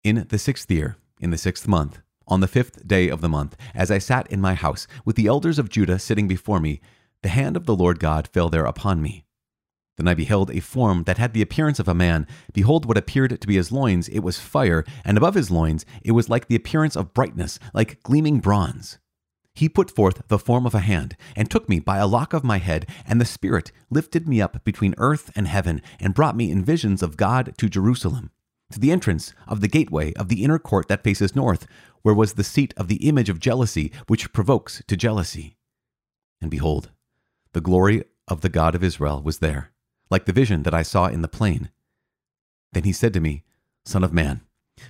In 0.03 0.25
the 0.29 0.37
sixth 0.37 0.69
year, 0.69 0.97
in 1.19 1.31
the 1.31 1.37
sixth 1.37 1.67
month, 1.67 1.99
on 2.27 2.39
the 2.39 2.47
fifth 2.47 2.87
day 2.87 3.09
of 3.09 3.21
the 3.21 3.29
month, 3.29 3.57
as 3.73 3.89
I 3.89 3.97
sat 3.97 4.31
in 4.31 4.39
my 4.39 4.53
house, 4.53 4.87
with 5.03 5.15
the 5.15 5.27
elders 5.27 5.57
of 5.57 5.69
Judah 5.69 5.99
sitting 5.99 6.27
before 6.27 6.59
me, 6.59 6.81
the 7.23 7.29
hand 7.29 7.55
of 7.55 7.65
the 7.65 7.75
Lord 7.75 7.99
God 7.99 8.27
fell 8.27 8.49
there 8.49 8.65
upon 8.65 9.01
me. 9.01 9.25
Then 9.97 10.07
I 10.07 10.13
beheld 10.13 10.49
a 10.49 10.59
form 10.59 11.03
that 11.03 11.17
had 11.17 11.33
the 11.33 11.41
appearance 11.41 11.79
of 11.79 11.87
a 11.87 11.93
man. 11.93 12.25
Behold, 12.53 12.85
what 12.85 12.97
appeared 12.97 13.39
to 13.39 13.47
be 13.47 13.55
his 13.55 13.71
loins, 13.71 14.07
it 14.07 14.19
was 14.19 14.39
fire, 14.39 14.83
and 15.05 15.17
above 15.17 15.35
his 15.35 15.51
loins 15.51 15.85
it 16.01 16.13
was 16.13 16.29
like 16.29 16.47
the 16.47 16.55
appearance 16.55 16.95
of 16.95 17.13
brightness, 17.13 17.59
like 17.73 18.01
gleaming 18.01 18.39
bronze. 18.39 18.97
He 19.53 19.67
put 19.67 19.91
forth 19.91 20.23
the 20.29 20.39
form 20.39 20.65
of 20.65 20.73
a 20.73 20.79
hand, 20.79 21.17
and 21.35 21.51
took 21.51 21.67
me 21.67 21.79
by 21.79 21.97
a 21.97 22.07
lock 22.07 22.33
of 22.33 22.43
my 22.43 22.57
head, 22.57 22.89
and 23.05 23.19
the 23.19 23.25
Spirit 23.25 23.71
lifted 23.89 24.27
me 24.27 24.41
up 24.41 24.63
between 24.63 24.95
earth 24.97 25.29
and 25.35 25.47
heaven, 25.47 25.81
and 25.99 26.15
brought 26.15 26.37
me 26.37 26.49
in 26.49 26.63
visions 26.63 27.03
of 27.03 27.17
God 27.17 27.53
to 27.57 27.69
Jerusalem, 27.69 28.31
to 28.71 28.79
the 28.79 28.91
entrance 28.91 29.33
of 29.47 29.59
the 29.59 29.67
gateway 29.67 30.13
of 30.13 30.29
the 30.29 30.43
inner 30.43 30.57
court 30.57 30.87
that 30.87 31.03
faces 31.03 31.35
north, 31.35 31.67
where 32.01 32.15
was 32.15 32.33
the 32.33 32.45
seat 32.45 32.73
of 32.77 32.87
the 32.87 33.07
image 33.07 33.29
of 33.29 33.39
jealousy, 33.41 33.91
which 34.07 34.31
provokes 34.31 34.81
to 34.87 34.95
jealousy. 34.95 35.57
And 36.41 36.49
behold, 36.49 36.89
the 37.53 37.61
glory 37.61 38.03
of 38.27 38.41
the 38.41 38.49
God 38.49 38.75
of 38.75 38.83
Israel 38.83 39.21
was 39.21 39.39
there 39.39 39.71
like 40.11 40.25
the 40.25 40.33
vision 40.33 40.63
that 40.63 40.73
I 40.75 40.83
saw 40.83 41.07
in 41.07 41.21
the 41.21 41.27
plain. 41.27 41.71
Then 42.73 42.83
he 42.83 42.91
said 42.91 43.13
to 43.13 43.19
me, 43.19 43.43
Son 43.85 44.03
of 44.03 44.13
man, 44.13 44.41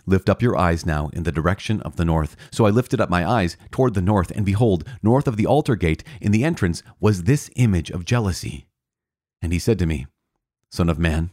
lift 0.06 0.28
up 0.28 0.42
your 0.42 0.58
eyes 0.58 0.86
now 0.86 1.10
in 1.14 1.24
the 1.24 1.32
direction 1.32 1.80
of 1.82 1.96
the 1.96 2.04
north. 2.04 2.36
So 2.52 2.66
I 2.66 2.72
lifted 2.72 3.00
up 3.00 3.10
my 3.10 3.26
eyes 3.26 3.56
toward 3.70 3.94
the 3.94 4.02
north, 4.02 4.32
and 4.32 4.46
behold, 4.46 4.84
north 5.02 5.28
of 5.28 5.38
the 5.38 5.46
altar 5.46 5.76
gate 5.76 6.04
in 6.20 6.32
the 6.32 6.44
entrance 6.44 6.84
was 7.00 7.24
this 7.24 7.50
image 7.56 7.92
of 7.92 8.04
jealousy. 8.04 8.66
And 9.42 9.54
he 9.54 9.60
said 9.60 9.80
to 9.80 9.86
me, 9.86 10.08
Son 10.72 10.90
of 10.90 11.00
man, 11.00 11.30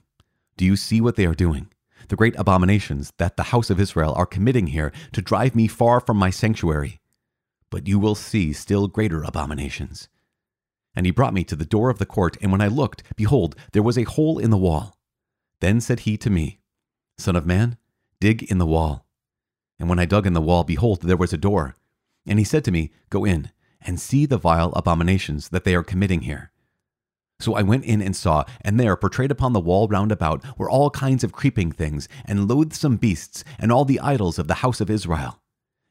do 0.56 0.64
you 0.64 0.76
see 0.76 1.00
what 1.00 1.16
they 1.16 1.24
are 1.24 1.34
doing? 1.34 1.68
The 2.08 2.16
great 2.16 2.34
abominations 2.38 3.12
that 3.18 3.36
the 3.36 3.44
house 3.44 3.70
of 3.70 3.80
Israel 3.80 4.12
are 4.16 4.26
committing 4.26 4.68
here 4.68 4.92
to 5.12 5.22
drive 5.22 5.54
me 5.54 5.66
far 5.66 6.00
from 6.00 6.16
my 6.16 6.30
sanctuary. 6.30 7.00
But 7.70 7.86
you 7.86 7.98
will 7.98 8.14
see 8.14 8.52
still 8.52 8.88
greater 8.88 9.22
abominations. 9.22 10.08
And 10.98 11.06
he 11.06 11.12
brought 11.12 11.32
me 11.32 11.44
to 11.44 11.54
the 11.54 11.64
door 11.64 11.90
of 11.90 11.98
the 11.98 12.06
court, 12.06 12.36
and 12.42 12.50
when 12.50 12.60
I 12.60 12.66
looked, 12.66 13.04
behold, 13.14 13.54
there 13.70 13.84
was 13.84 13.96
a 13.96 14.02
hole 14.02 14.40
in 14.40 14.50
the 14.50 14.56
wall. 14.56 14.98
Then 15.60 15.80
said 15.80 16.00
he 16.00 16.16
to 16.16 16.28
me, 16.28 16.58
Son 17.16 17.36
of 17.36 17.46
man, 17.46 17.76
dig 18.20 18.42
in 18.50 18.58
the 18.58 18.66
wall. 18.66 19.06
And 19.78 19.88
when 19.88 20.00
I 20.00 20.06
dug 20.06 20.26
in 20.26 20.32
the 20.32 20.40
wall, 20.40 20.64
behold, 20.64 21.02
there 21.02 21.16
was 21.16 21.32
a 21.32 21.38
door. 21.38 21.76
And 22.26 22.40
he 22.40 22.44
said 22.44 22.64
to 22.64 22.72
me, 22.72 22.90
Go 23.10 23.24
in, 23.24 23.52
and 23.80 24.00
see 24.00 24.26
the 24.26 24.38
vile 24.38 24.72
abominations 24.72 25.50
that 25.50 25.62
they 25.62 25.76
are 25.76 25.84
committing 25.84 26.22
here. 26.22 26.50
So 27.38 27.54
I 27.54 27.62
went 27.62 27.84
in 27.84 28.02
and 28.02 28.16
saw, 28.16 28.42
and 28.62 28.80
there, 28.80 28.96
portrayed 28.96 29.30
upon 29.30 29.52
the 29.52 29.60
wall 29.60 29.86
round 29.86 30.10
about, 30.10 30.44
were 30.58 30.68
all 30.68 30.90
kinds 30.90 31.22
of 31.22 31.30
creeping 31.30 31.70
things, 31.70 32.08
and 32.24 32.48
loathsome 32.48 32.96
beasts, 32.96 33.44
and 33.60 33.70
all 33.70 33.84
the 33.84 34.00
idols 34.00 34.36
of 34.36 34.48
the 34.48 34.62
house 34.66 34.80
of 34.80 34.90
Israel. 34.90 35.40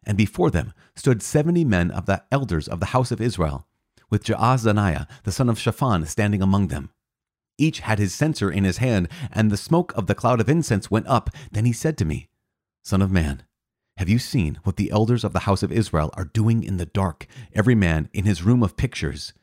And 0.03 0.17
before 0.17 0.51
them 0.51 0.73
stood 0.97 1.23
seventy 1.23 1.63
men 1.63 1.91
of 1.91 2.07
the 2.07 2.25
elders 2.29 2.67
of 2.67 2.81
the 2.81 2.87
house 2.87 3.11
of 3.11 3.21
Israel, 3.21 3.67
with 4.09 4.23
Jaazaniah, 4.23 5.07
the 5.23 5.31
son 5.31 5.49
of 5.49 5.59
Shaphan, 5.59 6.05
standing 6.05 6.41
among 6.41 6.67
them. 6.67 6.89
Each 7.57 7.79
had 7.79 7.99
his 7.99 8.13
censer 8.13 8.51
in 8.51 8.63
his 8.63 8.77
hand, 8.77 9.07
and 9.31 9.49
the 9.49 9.57
smoke 9.57 9.91
of 9.95 10.07
the 10.07 10.15
cloud 10.15 10.39
of 10.39 10.49
incense 10.49 10.91
went 10.91 11.07
up. 11.07 11.29
Then 11.51 11.65
he 11.65 11.73
said 11.73 11.97
to 11.97 12.05
me, 12.05 12.29
Son 12.83 13.01
of 13.01 13.11
man, 13.11 13.43
have 13.97 14.09
you 14.09 14.19
seen 14.19 14.59
what 14.63 14.75
the 14.75 14.91
elders 14.91 15.23
of 15.23 15.33
the 15.33 15.39
house 15.39 15.63
of 15.63 15.71
Israel 15.71 16.11
are 16.13 16.25
doing 16.25 16.63
in 16.63 16.77
the 16.77 16.85
dark, 16.85 17.25
every 17.53 17.73
man 17.73 18.09
in 18.13 18.25
his 18.25 18.43
room 18.43 18.61
of 18.61 18.77
pictures? 18.77 19.33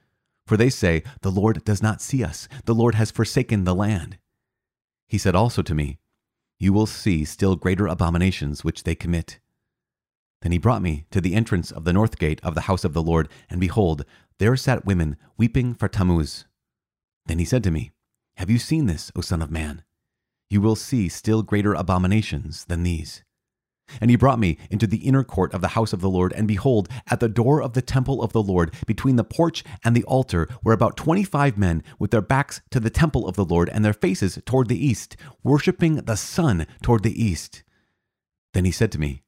For 0.47 0.57
they 0.57 0.71
say, 0.71 1.03
The 1.23 1.31
Lord 1.31 1.65
does 1.65 1.83
not 1.83 2.01
see 2.01 2.23
us, 2.23 2.49
the 2.65 2.75
Lord 2.75 2.95
has 2.95 3.11
forsaken 3.11 3.65
the 3.65 3.75
land. 3.75 4.19
He 5.09 5.19
said 5.19 5.35
also 5.35 5.63
to 5.63 5.75
me, 5.75 5.99
You 6.59 6.73
will 6.73 6.87
see 6.87 7.25
still 7.25 7.57
greater 7.57 7.89
abominations 7.89 8.63
which 8.63 8.85
they 8.85 8.95
commit. 8.95 9.41
Then 10.45 10.53
he 10.53 10.59
brought 10.59 10.83
me 10.83 11.07
to 11.11 11.23
the 11.23 11.35
entrance 11.35 11.71
of 11.71 11.85
the 11.85 11.93
north 11.95 12.19
gate 12.19 12.39
of 12.43 12.55
the 12.55 12.69
house 12.69 12.85
of 12.85 12.93
the 12.93 13.03
Lord, 13.03 13.31
and 13.49 13.59
behold, 13.59 14.05
there 14.39 14.55
sat 14.57 14.85
women 14.85 15.17
weeping 15.39 15.73
for 15.73 15.89
Tammuz. 15.89 16.45
Then 17.25 17.39
he 17.39 17.47
said 17.47 17.65
to 17.65 17.71
me, 17.71 17.93
Have 18.37 18.51
you 18.51 18.59
seen 18.59 18.85
this, 18.85 19.11
O 19.17 19.23
Son 19.23 19.41
of 19.41 19.51
Man? 19.51 19.85
You 20.51 20.61
will 20.61 20.77
see 20.77 21.09
still 21.09 21.43
greater 21.43 21.73
abominations 21.73 22.67
than 22.67 22.83
these. 22.83 23.25
And 24.03 24.11
he 24.11 24.19
brought 24.19 24.39
me 24.39 24.59
into 24.71 24.87
the 24.87 24.99
inner 24.99 25.25
court 25.25 25.55
of 25.55 25.63
the 25.63 25.69
house 25.69 25.95
of 25.95 26.03
the 26.03 26.11
Lord, 26.11 26.35
and 26.35 26.47
behold, 26.47 26.91
at 27.07 27.21
the 27.21 27.29
door 27.31 27.63
of 27.63 27.73
the 27.73 27.81
temple 27.81 28.23
of 28.23 28.35
the 28.35 28.43
Lord, 28.43 28.75
between 28.87 29.17
the 29.17 29.25
porch 29.25 29.65
and 29.83 29.97
the 29.97 30.05
altar, 30.05 30.47
were 30.63 30.75
about 30.75 30.99
twenty 30.99 31.25
five 31.25 31.57
men 31.57 31.83
with 31.99 32.11
their 32.11 32.21
backs 32.21 32.61
to 32.69 32.81
the 32.81 32.91
temple 32.91 33.27
of 33.27 33.35
the 33.35 33.47
Lord 33.47 33.71
and 33.71 33.83
their 33.83 33.95
faces 33.95 34.39
toward 34.45 34.69
the 34.69 34.87
east, 34.87 35.17
worshipping 35.43 35.97
the 35.97 36.17
sun 36.17 36.67
toward 36.83 37.03
the 37.03 37.25
east. 37.25 37.63
Then 38.53 38.67
he 38.67 38.71
said 38.71 38.93
to 38.93 39.01
me, 39.01 39.24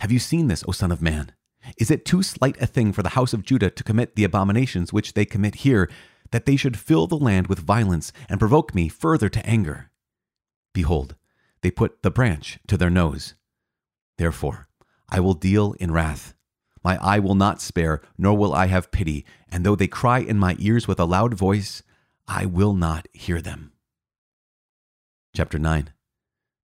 Have 0.00 0.10
you 0.10 0.18
seen 0.18 0.46
this, 0.46 0.64
O 0.66 0.72
Son 0.72 0.90
of 0.90 1.02
Man? 1.02 1.32
Is 1.78 1.90
it 1.90 2.06
too 2.06 2.22
slight 2.22 2.56
a 2.58 2.66
thing 2.66 2.90
for 2.90 3.02
the 3.02 3.10
house 3.10 3.34
of 3.34 3.42
Judah 3.42 3.70
to 3.70 3.84
commit 3.84 4.16
the 4.16 4.24
abominations 4.24 4.94
which 4.94 5.12
they 5.12 5.26
commit 5.26 5.56
here, 5.56 5.90
that 6.30 6.46
they 6.46 6.56
should 6.56 6.78
fill 6.78 7.06
the 7.06 7.18
land 7.18 7.48
with 7.48 7.58
violence 7.58 8.10
and 8.26 8.40
provoke 8.40 8.74
me 8.74 8.88
further 8.88 9.28
to 9.28 9.46
anger? 9.46 9.90
Behold, 10.72 11.16
they 11.60 11.70
put 11.70 12.02
the 12.02 12.10
branch 12.10 12.58
to 12.66 12.78
their 12.78 12.88
nose. 12.88 13.34
Therefore, 14.16 14.68
I 15.10 15.20
will 15.20 15.34
deal 15.34 15.74
in 15.78 15.90
wrath. 15.90 16.32
My 16.82 16.96
eye 17.02 17.18
will 17.18 17.34
not 17.34 17.60
spare, 17.60 18.00
nor 18.16 18.34
will 18.38 18.54
I 18.54 18.68
have 18.68 18.90
pity. 18.90 19.26
And 19.50 19.66
though 19.66 19.76
they 19.76 19.86
cry 19.86 20.20
in 20.20 20.38
my 20.38 20.56
ears 20.58 20.88
with 20.88 20.98
a 20.98 21.04
loud 21.04 21.34
voice, 21.34 21.82
I 22.26 22.46
will 22.46 22.72
not 22.72 23.06
hear 23.12 23.42
them. 23.42 23.72
Chapter 25.36 25.58
9 25.58 25.92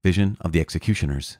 Vision 0.02 0.38
of 0.40 0.52
the 0.52 0.60
Executioners. 0.60 1.36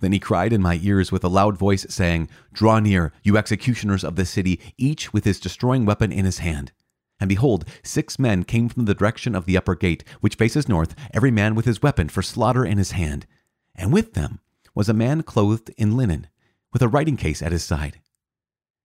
Then 0.00 0.12
he 0.12 0.18
cried 0.18 0.52
in 0.52 0.62
my 0.62 0.78
ears 0.82 1.10
with 1.10 1.24
a 1.24 1.28
loud 1.28 1.56
voice, 1.56 1.86
saying, 1.88 2.28
Draw 2.52 2.80
near, 2.80 3.12
you 3.22 3.36
executioners 3.36 4.04
of 4.04 4.16
the 4.16 4.24
city, 4.24 4.60
each 4.76 5.12
with 5.12 5.24
his 5.24 5.40
destroying 5.40 5.84
weapon 5.84 6.12
in 6.12 6.24
his 6.24 6.38
hand. 6.38 6.72
And 7.20 7.28
behold, 7.28 7.64
six 7.82 8.18
men 8.18 8.44
came 8.44 8.68
from 8.68 8.84
the 8.84 8.94
direction 8.94 9.34
of 9.34 9.44
the 9.44 9.56
upper 9.56 9.74
gate, 9.74 10.04
which 10.20 10.36
faces 10.36 10.68
north, 10.68 10.94
every 11.12 11.32
man 11.32 11.54
with 11.54 11.64
his 11.64 11.82
weapon 11.82 12.08
for 12.08 12.22
slaughter 12.22 12.64
in 12.64 12.78
his 12.78 12.92
hand. 12.92 13.26
And 13.74 13.92
with 13.92 14.14
them 14.14 14.40
was 14.74 14.88
a 14.88 14.94
man 14.94 15.22
clothed 15.24 15.70
in 15.76 15.96
linen, 15.96 16.28
with 16.72 16.82
a 16.82 16.88
writing 16.88 17.16
case 17.16 17.42
at 17.42 17.52
his 17.52 17.64
side. 17.64 18.00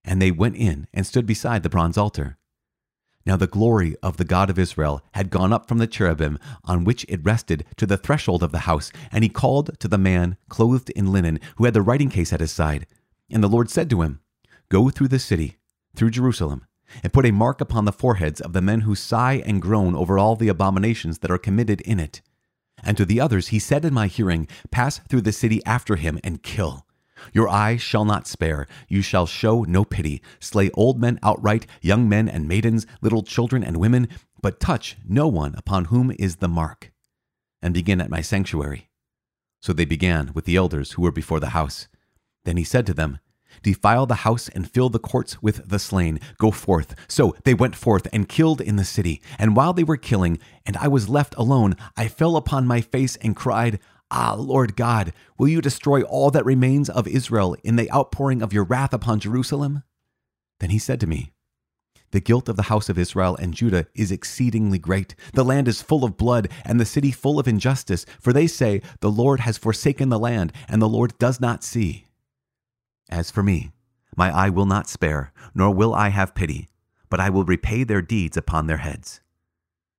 And 0.04 0.20
they 0.20 0.32
went 0.32 0.56
in 0.56 0.88
and 0.92 1.06
stood 1.06 1.26
beside 1.26 1.62
the 1.62 1.70
bronze 1.70 1.96
altar. 1.96 2.38
Now 3.26 3.36
the 3.36 3.46
glory 3.46 3.96
of 4.02 4.18
the 4.18 4.24
God 4.24 4.50
of 4.50 4.58
Israel 4.58 5.02
had 5.12 5.30
gone 5.30 5.52
up 5.52 5.66
from 5.66 5.78
the 5.78 5.86
cherubim 5.86 6.38
on 6.64 6.84
which 6.84 7.06
it 7.08 7.24
rested 7.24 7.64
to 7.76 7.86
the 7.86 7.96
threshold 7.96 8.42
of 8.42 8.52
the 8.52 8.60
house, 8.60 8.92
and 9.10 9.24
he 9.24 9.30
called 9.30 9.78
to 9.80 9.88
the 9.88 9.98
man 9.98 10.36
clothed 10.48 10.90
in 10.90 11.10
linen, 11.10 11.40
who 11.56 11.64
had 11.64 11.74
the 11.74 11.82
writing 11.82 12.10
case 12.10 12.32
at 12.32 12.40
his 12.40 12.52
side. 12.52 12.86
And 13.30 13.42
the 13.42 13.48
Lord 13.48 13.70
said 13.70 13.88
to 13.90 14.02
him, 14.02 14.20
Go 14.68 14.90
through 14.90 15.08
the 15.08 15.18
city, 15.18 15.56
through 15.96 16.10
Jerusalem, 16.10 16.66
and 17.02 17.12
put 17.12 17.26
a 17.26 17.30
mark 17.30 17.60
upon 17.60 17.86
the 17.86 17.92
foreheads 17.92 18.40
of 18.40 18.52
the 18.52 18.62
men 18.62 18.82
who 18.82 18.94
sigh 18.94 19.42
and 19.46 19.62
groan 19.62 19.94
over 19.94 20.18
all 20.18 20.36
the 20.36 20.48
abominations 20.48 21.20
that 21.20 21.30
are 21.30 21.38
committed 21.38 21.80
in 21.82 21.98
it. 21.98 22.20
And 22.82 22.96
to 22.98 23.06
the 23.06 23.20
others 23.20 23.48
he 23.48 23.58
said 23.58 23.84
in 23.86 23.94
my 23.94 24.06
hearing, 24.06 24.46
Pass 24.70 24.98
through 25.08 25.22
the 25.22 25.32
city 25.32 25.62
after 25.64 25.96
him 25.96 26.20
and 26.22 26.42
kill. 26.42 26.83
Your 27.32 27.48
eye 27.48 27.76
shall 27.76 28.04
not 28.04 28.26
spare, 28.26 28.66
you 28.88 29.02
shall 29.02 29.26
show 29.26 29.62
no 29.62 29.84
pity. 29.84 30.22
Slay 30.40 30.70
old 30.74 31.00
men 31.00 31.18
outright, 31.22 31.66
young 31.80 32.08
men 32.08 32.28
and 32.28 32.48
maidens, 32.48 32.86
little 33.00 33.22
children 33.22 33.64
and 33.64 33.78
women, 33.78 34.08
but 34.42 34.60
touch 34.60 34.96
no 35.06 35.26
one 35.26 35.54
upon 35.56 35.86
whom 35.86 36.12
is 36.18 36.36
the 36.36 36.48
mark. 36.48 36.92
And 37.62 37.72
begin 37.72 38.00
at 38.00 38.10
my 38.10 38.20
sanctuary. 38.20 38.90
So 39.60 39.72
they 39.72 39.86
began 39.86 40.32
with 40.34 40.44
the 40.44 40.56
elders 40.56 40.92
who 40.92 41.02
were 41.02 41.12
before 41.12 41.40
the 41.40 41.50
house. 41.50 41.88
Then 42.44 42.58
he 42.58 42.64
said 42.64 42.84
to 42.86 42.94
them, 42.94 43.18
Defile 43.62 44.06
the 44.06 44.16
house 44.16 44.48
and 44.50 44.70
fill 44.70 44.90
the 44.90 44.98
courts 44.98 45.42
with 45.42 45.68
the 45.68 45.78
slain. 45.78 46.20
Go 46.38 46.50
forth. 46.50 46.94
So 47.08 47.34
they 47.44 47.54
went 47.54 47.76
forth 47.76 48.06
and 48.12 48.28
killed 48.28 48.60
in 48.60 48.76
the 48.76 48.84
city. 48.84 49.22
And 49.38 49.56
while 49.56 49.72
they 49.72 49.84
were 49.84 49.96
killing, 49.96 50.38
and 50.66 50.76
I 50.76 50.88
was 50.88 51.08
left 51.08 51.34
alone, 51.36 51.76
I 51.96 52.08
fell 52.08 52.36
upon 52.36 52.66
my 52.66 52.80
face 52.80 53.16
and 53.16 53.36
cried, 53.36 53.80
Ah, 54.10 54.34
Lord 54.38 54.76
God, 54.76 55.12
will 55.38 55.48
you 55.48 55.60
destroy 55.60 56.02
all 56.02 56.30
that 56.30 56.44
remains 56.44 56.88
of 56.88 57.08
Israel 57.08 57.56
in 57.64 57.76
the 57.76 57.90
outpouring 57.92 58.42
of 58.42 58.52
your 58.52 58.64
wrath 58.64 58.92
upon 58.92 59.20
Jerusalem? 59.20 59.82
Then 60.60 60.70
he 60.70 60.78
said 60.78 61.00
to 61.00 61.06
me, 61.06 61.32
The 62.10 62.20
guilt 62.20 62.48
of 62.48 62.56
the 62.56 62.64
house 62.64 62.88
of 62.88 62.98
Israel 62.98 63.36
and 63.36 63.54
Judah 63.54 63.86
is 63.94 64.12
exceedingly 64.12 64.78
great. 64.78 65.14
The 65.32 65.44
land 65.44 65.68
is 65.68 65.82
full 65.82 66.04
of 66.04 66.16
blood, 66.16 66.48
and 66.64 66.78
the 66.78 66.84
city 66.84 67.10
full 67.10 67.38
of 67.38 67.48
injustice, 67.48 68.06
for 68.20 68.32
they 68.32 68.46
say, 68.46 68.82
The 69.00 69.10
Lord 69.10 69.40
has 69.40 69.58
forsaken 69.58 70.10
the 70.10 70.18
land, 70.18 70.52
and 70.68 70.80
the 70.80 70.88
Lord 70.88 71.18
does 71.18 71.40
not 71.40 71.64
see. 71.64 72.06
As 73.10 73.30
for 73.30 73.42
me, 73.42 73.72
my 74.16 74.30
eye 74.30 74.50
will 74.50 74.66
not 74.66 74.88
spare, 74.88 75.32
nor 75.54 75.70
will 75.70 75.94
I 75.94 76.10
have 76.10 76.34
pity, 76.34 76.68
but 77.10 77.20
I 77.20 77.30
will 77.30 77.44
repay 77.44 77.84
their 77.84 78.02
deeds 78.02 78.36
upon 78.36 78.66
their 78.66 78.78
heads. 78.78 79.20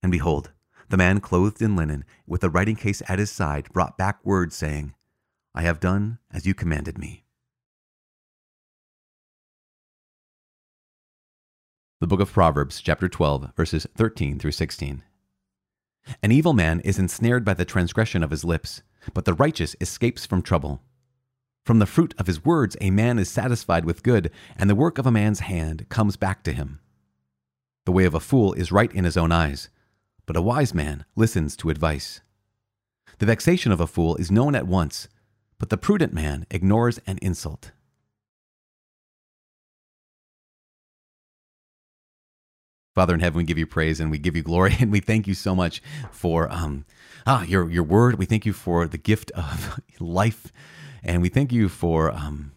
And 0.02 0.12
behold, 0.12 0.52
the 0.90 0.98
man 0.98 1.20
clothed 1.20 1.62
in 1.62 1.76
linen, 1.76 2.06
with 2.28 2.44
a 2.44 2.50
writing 2.50 2.76
case 2.76 3.02
at 3.08 3.20
his 3.20 3.32
side, 3.32 3.72
brought 3.74 3.98
back 3.98 4.24
word, 4.24 4.54
saying, 4.54 4.94
I 5.54 5.62
have 5.62 5.80
done 5.80 6.20
as 6.32 6.46
you 6.46 6.54
commanded 6.54 6.98
me. 6.98 7.24
The 12.02 12.08
book 12.08 12.20
of 12.20 12.32
Proverbs, 12.32 12.82
chapter 12.82 13.10
12, 13.10 13.54
verses 13.56 13.88
13 13.96 14.38
through 14.38 14.52
16. 14.52 15.02
An 16.22 16.32
evil 16.32 16.54
man 16.54 16.82
is 16.82 17.00
ensnared 17.00 17.44
by 17.44 17.56
the 17.56 17.66
transgression 17.66 18.22
of 18.22 18.32
his 18.32 18.44
lips, 18.44 18.84
but 19.14 19.26
the 19.26 19.34
righteous 19.34 19.76
escapes 19.82 20.26
from 20.26 20.42
trouble. 20.42 20.84
From 21.64 21.80
the 21.80 21.88
fruit 21.88 22.14
of 22.20 22.28
his 22.28 22.46
words, 22.46 22.78
a 22.80 22.92
man 22.92 23.18
is 23.18 23.30
satisfied 23.30 23.86
with 23.86 24.04
good, 24.04 24.30
and 24.56 24.70
the 24.70 24.76
work 24.76 25.00
of 25.00 25.08
a 25.08 25.12
man's 25.12 25.40
hand 25.40 25.90
comes 25.90 26.16
back 26.16 26.44
to 26.44 26.54
him. 26.54 26.80
The 27.86 27.92
way 27.92 28.06
of 28.06 28.14
a 28.14 28.20
fool 28.20 28.54
is 28.54 28.72
right 28.72 28.94
in 28.94 29.04
his 29.04 29.18
own 29.18 29.32
eyes 29.32 29.70
but 30.26 30.38
a 30.38 30.42
wise 30.42 30.74
man 30.74 31.06
listens 31.16 31.56
to 31.58 31.70
advice. 31.70 32.22
The 33.20 33.26
vexation 33.26 33.72
of 33.72 33.80
a 33.80 33.88
fool 33.88 34.16
is 34.18 34.32
known 34.32 34.56
at 34.56 34.68
once, 34.68 35.08
but 35.58 35.70
the 35.70 35.78
prudent 35.78 36.14
man 36.14 36.46
ignores 36.52 37.00
an 37.08 37.18
insult. 37.22 37.72
Father 42.94 43.14
in 43.14 43.20
heaven, 43.20 43.38
we 43.38 43.44
give 43.44 43.58
you 43.58 43.68
praise 43.68 44.00
and 44.00 44.10
we 44.10 44.18
give 44.18 44.38
you 44.38 44.42
glory, 44.42 44.76
and 44.80 44.92
we 44.92 45.02
thank 45.02 45.28
you 45.28 45.34
so 45.34 45.54
much 45.54 45.82
for 46.12 46.52
um, 46.52 46.86
ah, 47.28 47.44
your, 47.44 47.70
your 47.70 47.84
word. 47.84 48.18
We 48.18 48.26
thank 48.26 48.46
you 48.46 48.54
for 48.54 48.88
the 48.88 48.98
gift 48.98 49.32
of 49.32 49.80
life, 50.00 50.52
and 51.04 51.22
we 51.22 51.30
thank 51.30 51.52
you 51.52 51.70
for 51.70 52.12
um, 52.12 52.54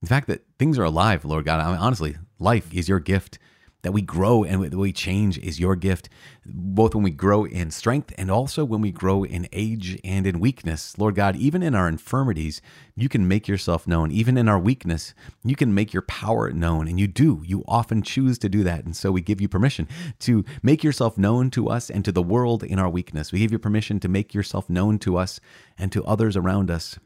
the 0.00 0.08
fact 0.08 0.28
that 0.28 0.44
things 0.58 0.78
are 0.78 0.84
alive, 0.84 1.24
Lord 1.24 1.44
God. 1.44 1.60
I 1.60 1.70
mean, 1.70 1.80
honestly, 1.80 2.16
life 2.38 2.72
is 2.72 2.88
your 2.88 3.00
gift 3.00 3.38
that 3.82 3.92
we 3.92 4.02
grow 4.02 4.44
and 4.44 4.62
that 4.62 4.74
we 4.74 4.92
change 4.92 5.38
is 5.38 5.60
your 5.60 5.76
gift, 5.76 6.08
both 6.44 6.94
when 6.94 7.04
we 7.04 7.10
grow 7.10 7.44
in 7.44 7.70
strength 7.70 8.12
and 8.18 8.30
also 8.30 8.64
when 8.64 8.80
we 8.80 8.90
grow 8.90 9.24
in 9.24 9.48
age 9.52 9.98
and 10.04 10.26
in 10.26 10.40
weakness. 10.40 10.98
Lord 10.98 11.14
God, 11.14 11.36
even 11.36 11.62
in 11.62 11.74
our 11.74 11.88
infirmities, 11.88 12.60
you 12.94 13.08
can 13.08 13.26
make 13.26 13.48
yourself 13.48 13.86
known. 13.86 14.10
Even 14.10 14.36
in 14.36 14.48
our 14.48 14.58
weakness, 14.58 15.14
you 15.44 15.56
can 15.56 15.74
make 15.74 15.92
your 15.92 16.02
power 16.02 16.50
known. 16.50 16.88
And 16.88 17.00
you 17.00 17.06
do. 17.06 17.42
You 17.44 17.64
often 17.66 18.02
choose 18.02 18.38
to 18.38 18.48
do 18.48 18.62
that. 18.64 18.84
And 18.84 18.94
so 18.94 19.10
we 19.10 19.20
give 19.20 19.40
you 19.40 19.48
permission 19.48 19.88
to 20.20 20.44
make 20.62 20.84
yourself 20.84 21.16
known 21.16 21.50
to 21.50 21.68
us 21.68 21.90
and 21.90 22.04
to 22.04 22.12
the 22.12 22.22
world 22.22 22.62
in 22.62 22.78
our 22.78 22.90
weakness. 22.90 23.32
We 23.32 23.38
give 23.40 23.52
you 23.52 23.58
permission 23.58 24.00
to 24.00 24.08
make 24.08 24.34
yourself 24.34 24.68
known 24.68 24.98
to 25.00 25.16
us 25.16 25.40
and 25.78 25.90
to 25.92 26.04
others 26.04 26.36
around 26.36 26.70
us 26.70 26.98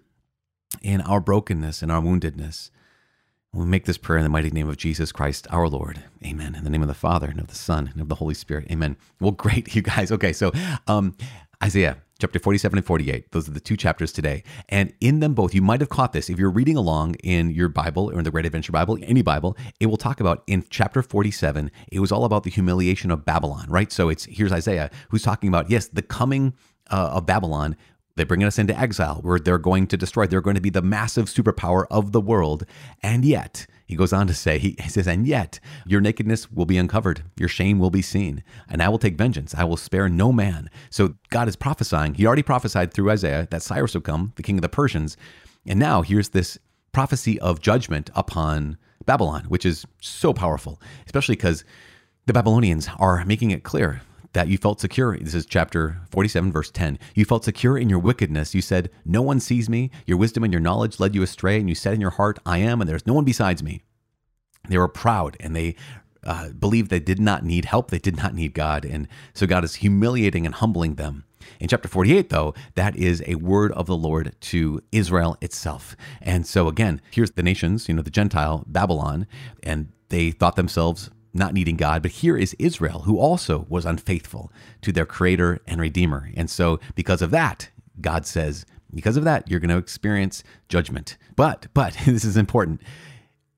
in 0.82 1.00
our 1.02 1.20
brokenness 1.20 1.82
and 1.82 1.92
our 1.92 2.02
woundedness. 2.02 2.70
We 3.54 3.66
make 3.66 3.84
this 3.84 3.98
prayer 3.98 4.18
in 4.18 4.24
the 4.24 4.30
mighty 4.30 4.50
name 4.50 4.68
of 4.68 4.76
Jesus 4.76 5.12
Christ, 5.12 5.46
our 5.48 5.68
Lord. 5.68 6.02
Amen. 6.24 6.56
In 6.56 6.64
the 6.64 6.70
name 6.70 6.82
of 6.82 6.88
the 6.88 6.94
Father, 6.94 7.28
and 7.28 7.38
of 7.38 7.46
the 7.46 7.54
Son, 7.54 7.88
and 7.92 8.02
of 8.02 8.08
the 8.08 8.16
Holy 8.16 8.34
Spirit. 8.34 8.66
Amen. 8.68 8.96
Well, 9.20 9.30
great, 9.44 9.76
you 9.76 9.82
guys. 9.82 10.10
Okay, 10.10 10.32
so 10.32 10.50
um, 10.88 11.16
Isaiah 11.62 11.98
chapter 12.18 12.40
47 12.40 12.78
and 12.78 12.86
48. 12.86 13.30
Those 13.30 13.48
are 13.48 13.52
the 13.52 13.60
two 13.60 13.76
chapters 13.76 14.12
today. 14.12 14.42
And 14.68 14.92
in 15.00 15.20
them 15.20 15.34
both, 15.34 15.54
you 15.54 15.62
might 15.62 15.80
have 15.80 15.88
caught 15.88 16.12
this. 16.12 16.28
If 16.28 16.36
you're 16.36 16.50
reading 16.50 16.76
along 16.76 17.14
in 17.22 17.50
your 17.50 17.68
Bible 17.68 18.10
or 18.10 18.18
in 18.18 18.24
the 18.24 18.32
Great 18.32 18.44
Adventure 18.44 18.72
Bible, 18.72 18.98
any 19.02 19.22
Bible, 19.22 19.56
it 19.78 19.86
will 19.86 19.96
talk 19.98 20.18
about 20.18 20.42
in 20.48 20.64
chapter 20.68 21.00
47, 21.00 21.70
it 21.92 22.00
was 22.00 22.10
all 22.10 22.24
about 22.24 22.42
the 22.42 22.50
humiliation 22.50 23.12
of 23.12 23.24
Babylon, 23.24 23.66
right? 23.68 23.92
So 23.92 24.08
it's 24.08 24.24
here's 24.24 24.52
Isaiah 24.52 24.90
who's 25.10 25.22
talking 25.22 25.48
about, 25.48 25.70
yes, 25.70 25.86
the 25.86 26.02
coming 26.02 26.54
uh, 26.90 27.10
of 27.12 27.26
Babylon, 27.26 27.76
they're 28.16 28.26
bringing 28.26 28.46
us 28.46 28.58
into 28.58 28.78
exile 28.78 29.18
where 29.22 29.38
they're 29.38 29.58
going 29.58 29.86
to 29.88 29.96
destroy. 29.96 30.26
They're 30.26 30.40
going 30.40 30.54
to 30.54 30.60
be 30.60 30.70
the 30.70 30.82
massive 30.82 31.26
superpower 31.26 31.86
of 31.90 32.12
the 32.12 32.20
world. 32.20 32.64
And 33.02 33.24
yet, 33.24 33.66
he 33.86 33.96
goes 33.96 34.12
on 34.12 34.26
to 34.28 34.34
say, 34.34 34.58
he, 34.58 34.76
says, 34.88 35.06
and 35.06 35.26
yet 35.26 35.58
your 35.86 36.00
nakedness 36.00 36.50
will 36.50 36.64
be 36.64 36.78
uncovered, 36.78 37.22
your 37.36 37.48
shame 37.48 37.78
will 37.78 37.90
be 37.90 38.02
seen, 38.02 38.42
and 38.68 38.82
I 38.82 38.88
will 38.88 38.98
take 38.98 39.18
vengeance. 39.18 39.54
I 39.54 39.64
will 39.64 39.76
spare 39.76 40.08
no 40.08 40.32
man. 40.32 40.70
So 40.90 41.14
God 41.30 41.48
is 41.48 41.56
prophesying. 41.56 42.14
He 42.14 42.26
already 42.26 42.42
prophesied 42.42 42.94
through 42.94 43.10
Isaiah 43.10 43.48
that 43.50 43.62
Cyrus 43.62 43.94
would 43.94 44.04
come, 44.04 44.32
the 44.36 44.42
king 44.42 44.56
of 44.56 44.62
the 44.62 44.68
Persians. 44.68 45.16
And 45.66 45.78
now 45.78 46.02
here's 46.02 46.30
this 46.30 46.58
prophecy 46.92 47.40
of 47.40 47.60
judgment 47.60 48.10
upon 48.14 48.78
Babylon, 49.04 49.44
which 49.48 49.66
is 49.66 49.84
so 50.00 50.32
powerful, 50.32 50.80
especially 51.06 51.36
because 51.36 51.64
the 52.26 52.32
Babylonians 52.32 52.88
are 52.98 53.24
making 53.24 53.50
it 53.50 53.64
clear 53.64 54.00
that 54.34 54.48
you 54.48 54.58
felt 54.58 54.80
secure. 54.80 55.16
This 55.16 55.34
is 55.34 55.46
chapter 55.46 56.02
47, 56.10 56.52
verse 56.52 56.70
10. 56.70 56.98
You 57.14 57.24
felt 57.24 57.44
secure 57.44 57.78
in 57.78 57.88
your 57.88 57.98
wickedness. 57.98 58.54
You 58.54 58.62
said, 58.62 58.90
No 59.04 59.22
one 59.22 59.40
sees 59.40 59.68
me. 59.68 59.90
Your 60.06 60.18
wisdom 60.18 60.44
and 60.44 60.52
your 60.52 60.60
knowledge 60.60 61.00
led 61.00 61.14
you 61.14 61.22
astray, 61.22 61.58
and 61.58 61.68
you 61.68 61.74
said 61.74 61.94
in 61.94 62.00
your 62.00 62.10
heart, 62.10 62.38
I 62.44 62.58
am, 62.58 62.80
and 62.80 62.88
there's 62.88 63.06
no 63.06 63.14
one 63.14 63.24
besides 63.24 63.62
me. 63.62 63.82
They 64.68 64.78
were 64.78 64.88
proud 64.88 65.36
and 65.40 65.54
they 65.54 65.76
uh, 66.22 66.50
believed 66.50 66.90
they 66.90 67.00
did 67.00 67.20
not 67.20 67.44
need 67.44 67.66
help. 67.66 67.90
They 67.90 67.98
did 67.98 68.16
not 68.16 68.34
need 68.34 68.54
God. 68.54 68.84
And 68.84 69.08
so 69.34 69.46
God 69.46 69.64
is 69.64 69.76
humiliating 69.76 70.46
and 70.46 70.54
humbling 70.54 70.94
them. 70.94 71.24
In 71.60 71.68
chapter 71.68 71.88
48, 71.88 72.30
though, 72.30 72.54
that 72.74 72.96
is 72.96 73.22
a 73.26 73.34
word 73.34 73.72
of 73.72 73.86
the 73.86 73.96
Lord 73.96 74.34
to 74.40 74.82
Israel 74.90 75.36
itself. 75.42 75.94
And 76.22 76.46
so 76.46 76.68
again, 76.68 77.02
here's 77.10 77.32
the 77.32 77.42
nations, 77.42 77.88
you 77.88 77.94
know, 77.94 78.02
the 78.02 78.10
Gentile, 78.10 78.64
Babylon, 78.66 79.26
and 79.62 79.92
they 80.08 80.30
thought 80.30 80.56
themselves 80.56 81.10
not 81.34 81.52
needing 81.52 81.76
God, 81.76 82.00
but 82.02 82.12
here 82.12 82.36
is 82.36 82.54
Israel, 82.58 83.00
who 83.00 83.18
also 83.18 83.66
was 83.68 83.84
unfaithful 83.84 84.52
to 84.82 84.92
their 84.92 85.04
creator 85.04 85.60
and 85.66 85.80
redeemer. 85.80 86.30
And 86.36 86.48
so, 86.48 86.78
because 86.94 87.20
of 87.20 87.30
that, 87.32 87.70
God 88.00 88.24
says, 88.24 88.64
because 88.94 89.16
of 89.16 89.24
that, 89.24 89.50
you're 89.50 89.60
going 89.60 89.70
to 89.70 89.76
experience 89.76 90.44
judgment. 90.68 91.16
But, 91.36 91.66
but, 91.74 91.96
this 92.06 92.24
is 92.24 92.36
important. 92.36 92.80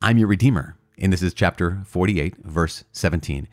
I'm 0.00 0.18
your 0.18 0.28
redeemer. 0.28 0.76
And 0.98 1.12
this 1.12 1.22
is 1.22 1.34
chapter 1.34 1.82
48, 1.84 2.38
verse 2.38 2.84
17. 2.92 3.48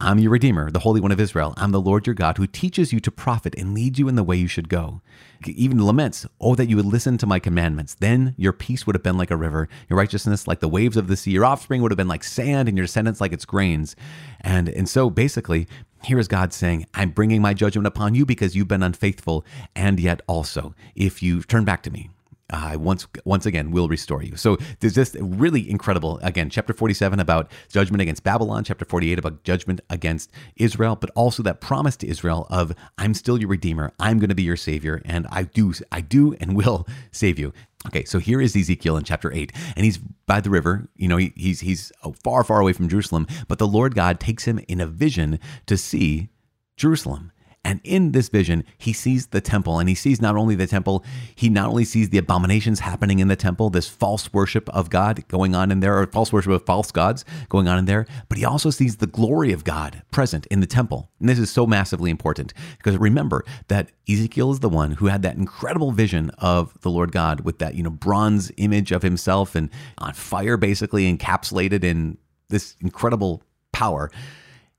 I'm 0.00 0.20
your 0.20 0.30
Redeemer, 0.30 0.70
the 0.70 0.78
Holy 0.78 1.00
One 1.00 1.10
of 1.10 1.18
Israel. 1.18 1.54
I'm 1.56 1.72
the 1.72 1.80
Lord 1.80 2.06
your 2.06 2.14
God 2.14 2.36
who 2.36 2.46
teaches 2.46 2.92
you 2.92 3.00
to 3.00 3.10
profit 3.10 3.56
and 3.58 3.74
leads 3.74 3.98
you 3.98 4.06
in 4.06 4.14
the 4.14 4.22
way 4.22 4.36
you 4.36 4.46
should 4.46 4.68
go. 4.68 5.00
Even 5.44 5.84
laments, 5.84 6.24
Oh, 6.40 6.54
that 6.54 6.68
you 6.68 6.76
would 6.76 6.86
listen 6.86 7.18
to 7.18 7.26
my 7.26 7.40
commandments. 7.40 7.94
Then 7.94 8.32
your 8.36 8.52
peace 8.52 8.86
would 8.86 8.94
have 8.94 9.02
been 9.02 9.18
like 9.18 9.32
a 9.32 9.36
river, 9.36 9.68
your 9.88 9.98
righteousness 9.98 10.46
like 10.46 10.60
the 10.60 10.68
waves 10.68 10.96
of 10.96 11.08
the 11.08 11.16
sea. 11.16 11.32
Your 11.32 11.44
offspring 11.44 11.82
would 11.82 11.90
have 11.90 11.96
been 11.96 12.06
like 12.06 12.22
sand, 12.22 12.68
and 12.68 12.78
your 12.78 12.86
descendants 12.86 13.20
like 13.20 13.32
its 13.32 13.44
grains. 13.44 13.96
And, 14.40 14.68
and 14.68 14.88
so 14.88 15.10
basically, 15.10 15.66
here 16.04 16.20
is 16.20 16.28
God 16.28 16.52
saying, 16.52 16.86
I'm 16.94 17.10
bringing 17.10 17.42
my 17.42 17.52
judgment 17.52 17.88
upon 17.88 18.14
you 18.14 18.24
because 18.24 18.54
you've 18.54 18.68
been 18.68 18.84
unfaithful, 18.84 19.44
and 19.74 19.98
yet 19.98 20.20
also, 20.28 20.76
if 20.94 21.24
you 21.24 21.42
turn 21.42 21.64
back 21.64 21.82
to 21.82 21.90
me, 21.90 22.10
I 22.50 22.76
once 22.76 23.06
once 23.24 23.44
again 23.44 23.70
will 23.70 23.88
restore 23.88 24.22
you. 24.22 24.36
So 24.36 24.56
there's 24.80 24.94
this 24.94 25.14
really 25.20 25.68
incredible 25.68 26.18
again 26.22 26.48
chapter 26.48 26.72
47 26.72 27.20
about 27.20 27.50
judgment 27.68 28.00
against 28.00 28.24
Babylon, 28.24 28.64
chapter 28.64 28.84
48 28.84 29.18
about 29.18 29.42
judgment 29.44 29.80
against 29.90 30.30
Israel, 30.56 30.96
but 30.96 31.10
also 31.14 31.42
that 31.42 31.60
promise 31.60 31.96
to 31.98 32.08
Israel 32.08 32.46
of 32.48 32.74
I'm 32.96 33.12
still 33.14 33.38
your 33.38 33.48
redeemer, 33.48 33.92
I'm 34.00 34.18
going 34.18 34.30
to 34.30 34.34
be 34.34 34.44
your 34.44 34.56
savior 34.56 35.02
and 35.04 35.26
I 35.30 35.42
do 35.42 35.74
I 35.92 36.00
do 36.00 36.34
and 36.40 36.56
will 36.56 36.86
save 37.12 37.38
you. 37.38 37.52
Okay, 37.86 38.04
so 38.04 38.18
here 38.18 38.40
is 38.40 38.56
Ezekiel 38.56 38.96
in 38.96 39.04
chapter 39.04 39.32
8 39.32 39.52
and 39.76 39.84
he's 39.84 39.98
by 39.98 40.40
the 40.40 40.50
river, 40.50 40.88
you 40.96 41.08
know, 41.08 41.18
he, 41.18 41.32
he's 41.36 41.60
he's 41.60 41.92
far 42.24 42.44
far 42.44 42.60
away 42.60 42.72
from 42.72 42.88
Jerusalem, 42.88 43.26
but 43.46 43.58
the 43.58 43.66
Lord 43.66 43.94
God 43.94 44.20
takes 44.20 44.44
him 44.44 44.58
in 44.68 44.80
a 44.80 44.86
vision 44.86 45.38
to 45.66 45.76
see 45.76 46.28
Jerusalem. 46.76 47.30
And 47.68 47.82
in 47.84 48.12
this 48.12 48.30
vision, 48.30 48.64
he 48.78 48.94
sees 48.94 49.26
the 49.26 49.42
temple 49.42 49.78
and 49.78 49.90
he 49.90 49.94
sees 49.94 50.22
not 50.22 50.36
only 50.36 50.54
the 50.54 50.66
temple, 50.66 51.04
he 51.34 51.50
not 51.50 51.68
only 51.68 51.84
sees 51.84 52.08
the 52.08 52.16
abominations 52.16 52.80
happening 52.80 53.18
in 53.18 53.28
the 53.28 53.36
temple, 53.36 53.68
this 53.68 53.86
false 53.86 54.32
worship 54.32 54.70
of 54.70 54.88
God 54.88 55.28
going 55.28 55.54
on 55.54 55.70
in 55.70 55.80
there, 55.80 55.98
or 55.98 56.06
false 56.06 56.32
worship 56.32 56.50
of 56.50 56.64
false 56.64 56.90
gods 56.90 57.26
going 57.50 57.68
on 57.68 57.76
in 57.76 57.84
there, 57.84 58.06
but 58.30 58.38
he 58.38 58.44
also 58.46 58.70
sees 58.70 58.96
the 58.96 59.06
glory 59.06 59.52
of 59.52 59.64
God 59.64 60.02
present 60.10 60.46
in 60.46 60.60
the 60.60 60.66
temple. 60.66 61.10
And 61.20 61.28
this 61.28 61.38
is 61.38 61.50
so 61.50 61.66
massively 61.66 62.10
important 62.10 62.54
because 62.78 62.96
remember 62.96 63.44
that 63.66 63.90
Ezekiel 64.08 64.50
is 64.50 64.60
the 64.60 64.70
one 64.70 64.92
who 64.92 65.08
had 65.08 65.20
that 65.20 65.36
incredible 65.36 65.92
vision 65.92 66.30
of 66.38 66.72
the 66.80 66.88
Lord 66.88 67.12
God 67.12 67.40
with 67.42 67.58
that, 67.58 67.74
you 67.74 67.82
know, 67.82 67.90
bronze 67.90 68.50
image 68.56 68.92
of 68.92 69.02
himself 69.02 69.54
and 69.54 69.68
on 69.98 70.14
fire, 70.14 70.56
basically 70.56 71.14
encapsulated 71.14 71.84
in 71.84 72.16
this 72.48 72.76
incredible 72.80 73.42
power. 73.72 74.10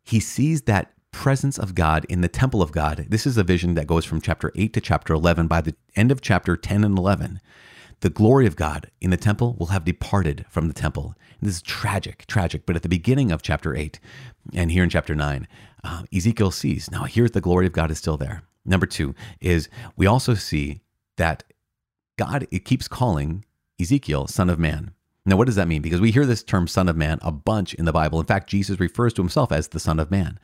He 0.01 0.19
sees 0.19 0.63
that 0.63 0.91
presence 1.11 1.57
of 1.57 1.75
God 1.75 2.05
in 2.09 2.21
the 2.21 2.27
temple 2.27 2.61
of 2.61 2.71
God. 2.71 3.05
This 3.09 3.25
is 3.25 3.37
a 3.37 3.43
vision 3.43 3.75
that 3.75 3.87
goes 3.87 4.05
from 4.05 4.21
chapter 4.21 4.51
8 4.55 4.73
to 4.73 4.81
chapter 4.81 5.13
11. 5.13 5.47
By 5.47 5.61
the 5.61 5.75
end 5.95 6.11
of 6.11 6.21
chapter 6.21 6.55
10 6.55 6.83
and 6.83 6.97
11, 6.97 7.39
the 8.01 8.09
glory 8.09 8.45
of 8.45 8.55
God 8.55 8.89
in 9.01 9.09
the 9.09 9.17
temple 9.17 9.55
will 9.59 9.67
have 9.67 9.83
departed 9.83 10.45
from 10.49 10.67
the 10.67 10.73
temple. 10.73 11.15
And 11.39 11.49
this 11.49 11.57
is 11.57 11.61
tragic, 11.61 12.25
tragic. 12.27 12.65
But 12.65 12.75
at 12.75 12.83
the 12.83 12.89
beginning 12.89 13.31
of 13.31 13.41
chapter 13.41 13.75
8 13.75 13.99
and 14.53 14.71
here 14.71 14.83
in 14.83 14.89
chapter 14.89 15.15
9, 15.15 15.47
uh, 15.83 16.03
Ezekiel 16.13 16.51
sees 16.51 16.91
now 16.91 17.03
here's 17.03 17.31
the 17.31 17.41
glory 17.41 17.65
of 17.65 17.73
God 17.73 17.91
is 17.91 17.97
still 17.97 18.17
there. 18.17 18.43
Number 18.65 18.85
two 18.85 19.15
is 19.39 19.69
we 19.95 20.05
also 20.05 20.33
see 20.33 20.81
that 21.17 21.43
God 22.17 22.47
it 22.51 22.65
keeps 22.65 22.87
calling 22.87 23.45
Ezekiel 23.79 24.27
son 24.27 24.49
of 24.49 24.59
man. 24.59 24.91
Now, 25.25 25.37
what 25.37 25.45
does 25.45 25.55
that 25.55 25.67
mean? 25.67 25.81
Because 25.81 26.01
we 26.01 26.11
hear 26.11 26.25
this 26.25 26.43
term 26.43 26.67
son 26.67 26.89
of 26.89 26.97
man 26.97 27.19
a 27.21 27.31
bunch 27.31 27.73
in 27.75 27.85
the 27.85 27.93
Bible. 27.93 28.19
In 28.19 28.25
fact, 28.25 28.49
Jesus 28.49 28.79
refers 28.79 29.13
to 29.13 29.21
himself 29.21 29.51
as 29.51 29.67
the 29.67 29.79
son 29.79 29.99
of 29.99 30.09
man. 30.11 30.39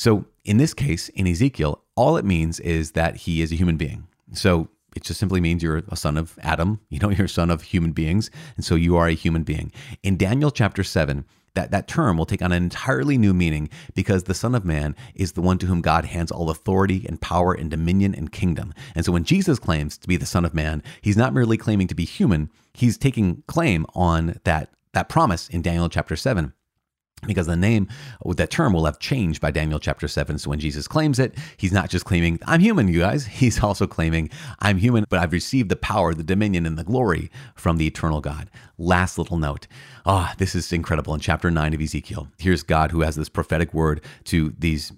So 0.00 0.24
in 0.46 0.56
this 0.56 0.72
case, 0.72 1.10
in 1.10 1.26
Ezekiel, 1.26 1.82
all 1.94 2.16
it 2.16 2.24
means 2.24 2.58
is 2.58 2.92
that 2.92 3.16
he 3.16 3.42
is 3.42 3.52
a 3.52 3.54
human 3.54 3.76
being. 3.76 4.06
So 4.32 4.70
it 4.96 5.04
just 5.04 5.20
simply 5.20 5.42
means 5.42 5.62
you're 5.62 5.82
a 5.90 5.94
son 5.94 6.16
of 6.16 6.38
Adam, 6.40 6.80
you 6.88 6.98
know, 6.98 7.10
you're 7.10 7.26
a 7.26 7.28
son 7.28 7.50
of 7.50 7.60
human 7.60 7.92
beings, 7.92 8.30
and 8.56 8.64
so 8.64 8.76
you 8.76 8.96
are 8.96 9.08
a 9.08 9.12
human 9.12 9.42
being. 9.42 9.70
In 10.02 10.16
Daniel 10.16 10.50
chapter 10.50 10.82
7, 10.82 11.26
that, 11.52 11.70
that 11.72 11.86
term 11.86 12.16
will 12.16 12.24
take 12.24 12.40
on 12.40 12.50
an 12.50 12.62
entirely 12.62 13.18
new 13.18 13.34
meaning 13.34 13.68
because 13.94 14.24
the 14.24 14.32
Son 14.32 14.54
of 14.54 14.64
Man 14.64 14.96
is 15.14 15.32
the 15.32 15.42
one 15.42 15.58
to 15.58 15.66
whom 15.66 15.82
God 15.82 16.06
hands 16.06 16.30
all 16.30 16.48
authority 16.48 17.04
and 17.06 17.20
power 17.20 17.52
and 17.52 17.70
dominion 17.70 18.14
and 18.14 18.32
kingdom. 18.32 18.72
And 18.94 19.04
so 19.04 19.12
when 19.12 19.24
Jesus 19.24 19.58
claims 19.58 19.98
to 19.98 20.08
be 20.08 20.16
the 20.16 20.24
Son 20.24 20.46
of 20.46 20.54
Man, 20.54 20.82
he's 21.02 21.18
not 21.18 21.34
merely 21.34 21.58
claiming 21.58 21.88
to 21.88 21.94
be 21.94 22.06
human, 22.06 22.48
he's 22.72 22.96
taking 22.96 23.42
claim 23.48 23.84
on 23.94 24.40
that, 24.44 24.70
that 24.94 25.10
promise 25.10 25.46
in 25.50 25.60
Daniel 25.60 25.90
chapter 25.90 26.16
7 26.16 26.54
because 27.26 27.46
the 27.46 27.56
name 27.56 27.88
with 28.24 28.38
that 28.38 28.50
term 28.50 28.72
will 28.72 28.86
have 28.86 28.98
changed 28.98 29.40
by 29.40 29.50
Daniel 29.50 29.78
chapter 29.78 30.08
7. 30.08 30.38
So 30.38 30.50
when 30.50 30.60
Jesus 30.60 30.88
claims 30.88 31.18
it, 31.18 31.36
he's 31.56 31.72
not 31.72 31.90
just 31.90 32.04
claiming, 32.04 32.38
I'm 32.46 32.60
human, 32.60 32.88
you 32.88 33.00
guys. 33.00 33.26
He's 33.40 33.62
also 33.62 33.86
claiming, 33.86 34.30
I'm 34.58 34.78
human, 34.78 35.04
but 35.08 35.18
I've 35.18 35.32
received 35.32 35.70
the 35.70 35.76
power, 35.76 36.14
the 36.14 36.22
dominion, 36.22 36.66
and 36.66 36.78
the 36.78 36.84
glory 36.84 37.30
from 37.54 37.78
the 37.78 37.86
eternal 37.86 38.20
God. 38.20 38.50
Last 38.78 39.18
little 39.18 39.38
note. 39.38 39.66
Ah, 40.06 40.30
oh, 40.30 40.34
this 40.38 40.54
is 40.54 40.72
incredible. 40.72 41.14
In 41.14 41.20
chapter 41.20 41.50
9 41.50 41.74
of 41.74 41.80
Ezekiel, 41.80 42.28
here's 42.38 42.62
God 42.62 42.90
who 42.90 43.00
has 43.00 43.16
this 43.16 43.28
prophetic 43.28 43.72
word 43.72 44.02
to 44.24 44.54
these 44.58 44.92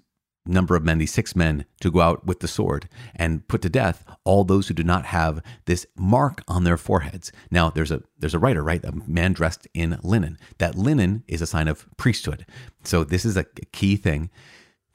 number 0.45 0.75
of 0.75 0.83
men, 0.83 0.97
these 0.97 1.13
six 1.13 1.35
men, 1.35 1.65
to 1.79 1.91
go 1.91 2.01
out 2.01 2.25
with 2.25 2.39
the 2.39 2.47
sword 2.47 2.89
and 3.15 3.47
put 3.47 3.61
to 3.61 3.69
death 3.69 4.05
all 4.23 4.43
those 4.43 4.67
who 4.67 4.73
do 4.73 4.83
not 4.83 5.05
have 5.05 5.41
this 5.65 5.85
mark 5.95 6.43
on 6.47 6.63
their 6.63 6.77
foreheads. 6.77 7.31
Now, 7.49 7.69
there's 7.69 7.91
a 7.91 8.03
there's 8.17 8.33
a 8.33 8.39
writer, 8.39 8.63
right? 8.63 8.83
A 8.83 8.91
man 9.07 9.33
dressed 9.33 9.67
in 9.73 9.97
linen. 10.03 10.37
That 10.57 10.75
linen 10.75 11.23
is 11.27 11.41
a 11.41 11.47
sign 11.47 11.67
of 11.67 11.87
priesthood. 11.97 12.45
So 12.83 13.03
this 13.03 13.25
is 13.25 13.37
a 13.37 13.45
key 13.71 13.95
thing. 13.95 14.29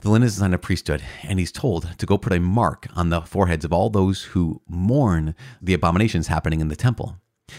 The 0.01 0.11
linen 0.11 0.27
is 0.27 0.37
a 0.37 0.41
sign 0.41 0.55
of 0.55 0.63
priesthood, 0.63 1.03
and 1.25 1.41
he's 1.41 1.51
told 1.51 1.99
to 1.99 2.07
go 2.07 2.19
put 2.19 2.33
a 2.33 2.39
mark 2.39 2.87
on 2.95 3.11
the 3.11 3.23
foreheads 3.23 3.65
of 3.65 3.73
all 3.73 3.91
those 3.91 4.23
who 4.25 4.63
mourn 4.69 5.35
the 5.61 5.75
abominations 5.75 6.29
happening 6.29 6.61
in 6.61 6.69
the 6.69 6.77
temple. 6.77 7.17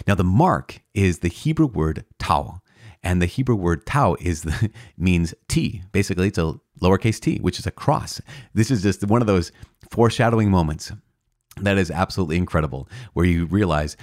Now, 0.07 0.15
the 0.15 0.23
mark 0.23 0.81
is 0.93 1.19
the 1.19 1.27
Hebrew 1.27 1.65
word 1.65 2.05
tau, 2.17 2.61
and 3.03 3.21
the 3.21 3.25
Hebrew 3.25 3.55
word 3.55 3.85
tau 3.85 4.15
is 4.19 4.43
the, 4.43 4.71
means 4.97 5.33
T. 5.47 5.83
Basically, 5.91 6.27
it's 6.27 6.37
a 6.37 6.59
lowercase 6.81 7.19
t, 7.19 7.37
which 7.39 7.59
is 7.59 7.67
a 7.67 7.71
cross. 7.71 8.21
This 8.53 8.71
is 8.71 8.83
just 8.83 9.05
one 9.05 9.21
of 9.21 9.27
those 9.27 9.51
foreshadowing 9.89 10.49
moments 10.49 10.91
that 11.57 11.77
is 11.77 11.91
absolutely 11.91 12.37
incredible, 12.37 12.87
where 13.13 13.25
you 13.25 13.45
realize 13.45 13.97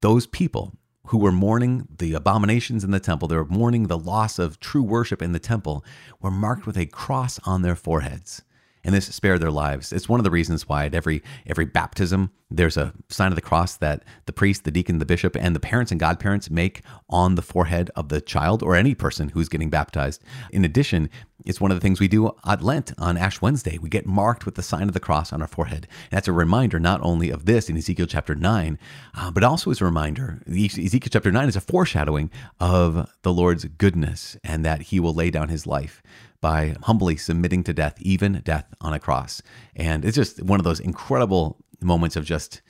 those 0.00 0.26
people 0.26 0.72
who 1.06 1.18
were 1.18 1.32
mourning 1.32 1.86
the 1.98 2.14
abominations 2.14 2.84
in 2.84 2.90
the 2.90 3.00
temple, 3.00 3.28
they 3.28 3.36
were 3.36 3.44
mourning 3.44 3.86
the 3.86 3.98
loss 3.98 4.38
of 4.38 4.60
true 4.60 4.82
worship 4.82 5.20
in 5.20 5.32
the 5.32 5.38
temple, 5.38 5.84
were 6.20 6.30
marked 6.30 6.66
with 6.66 6.76
a 6.76 6.86
cross 6.86 7.38
on 7.44 7.62
their 7.62 7.76
foreheads 7.76 8.42
and 8.84 8.94
this 8.94 9.06
spared 9.14 9.40
their 9.40 9.50
lives. 9.50 9.92
It's 9.92 10.08
one 10.08 10.20
of 10.20 10.24
the 10.24 10.30
reasons 10.30 10.68
why 10.68 10.86
at 10.86 10.94
every 10.94 11.22
every 11.46 11.64
baptism 11.64 12.30
there's 12.50 12.76
a 12.76 12.92
sign 13.08 13.32
of 13.32 13.36
the 13.36 13.40
cross 13.40 13.76
that 13.76 14.04
the 14.26 14.32
priest, 14.32 14.64
the 14.64 14.70
deacon, 14.70 14.98
the 14.98 15.06
bishop, 15.06 15.36
and 15.36 15.54
the 15.56 15.60
parents 15.60 15.90
and 15.90 16.00
godparents 16.00 16.50
make 16.50 16.82
on 17.08 17.34
the 17.34 17.42
forehead 17.42 17.90
of 17.96 18.08
the 18.08 18.20
child 18.20 18.62
or 18.62 18.76
any 18.76 18.94
person 18.94 19.30
who's 19.30 19.48
getting 19.48 19.70
baptized. 19.70 20.22
In 20.50 20.64
addition, 20.64 21.08
it's 21.44 21.60
one 21.60 21.70
of 21.70 21.76
the 21.76 21.80
things 21.80 22.00
we 22.00 22.08
do 22.08 22.30
at 22.46 22.62
Lent 22.62 22.92
on 22.98 23.16
Ash 23.16 23.40
Wednesday. 23.40 23.78
We 23.78 23.88
get 23.88 24.06
marked 24.06 24.46
with 24.46 24.54
the 24.54 24.62
sign 24.62 24.88
of 24.88 24.94
the 24.94 25.00
cross 25.00 25.32
on 25.32 25.42
our 25.42 25.48
forehead. 25.48 25.86
And 26.10 26.16
that's 26.16 26.28
a 26.28 26.32
reminder 26.32 26.78
not 26.78 27.00
only 27.02 27.30
of 27.30 27.46
this 27.46 27.68
in 27.68 27.76
Ezekiel 27.76 28.06
chapter 28.06 28.34
9, 28.34 28.78
uh, 29.14 29.30
but 29.30 29.44
also 29.44 29.70
as 29.70 29.80
a 29.80 29.84
reminder. 29.84 30.42
Ezekiel 30.48 31.10
chapter 31.10 31.32
9 31.32 31.48
is 31.48 31.56
a 31.56 31.60
foreshadowing 31.60 32.30
of 32.60 33.10
the 33.22 33.32
Lord's 33.32 33.64
goodness 33.64 34.36
and 34.44 34.64
that 34.64 34.82
he 34.82 35.00
will 35.00 35.14
lay 35.14 35.30
down 35.30 35.48
his 35.48 35.66
life 35.66 36.02
by 36.40 36.76
humbly 36.82 37.16
submitting 37.16 37.62
to 37.64 37.72
death, 37.72 37.94
even 38.00 38.42
death 38.44 38.66
on 38.80 38.92
a 38.92 38.98
cross. 38.98 39.42
And 39.76 40.04
it's 40.04 40.16
just 40.16 40.42
one 40.42 40.60
of 40.60 40.64
those 40.64 40.80
incredible 40.80 41.56
moments 41.80 42.16
of 42.16 42.24
just, 42.24 42.60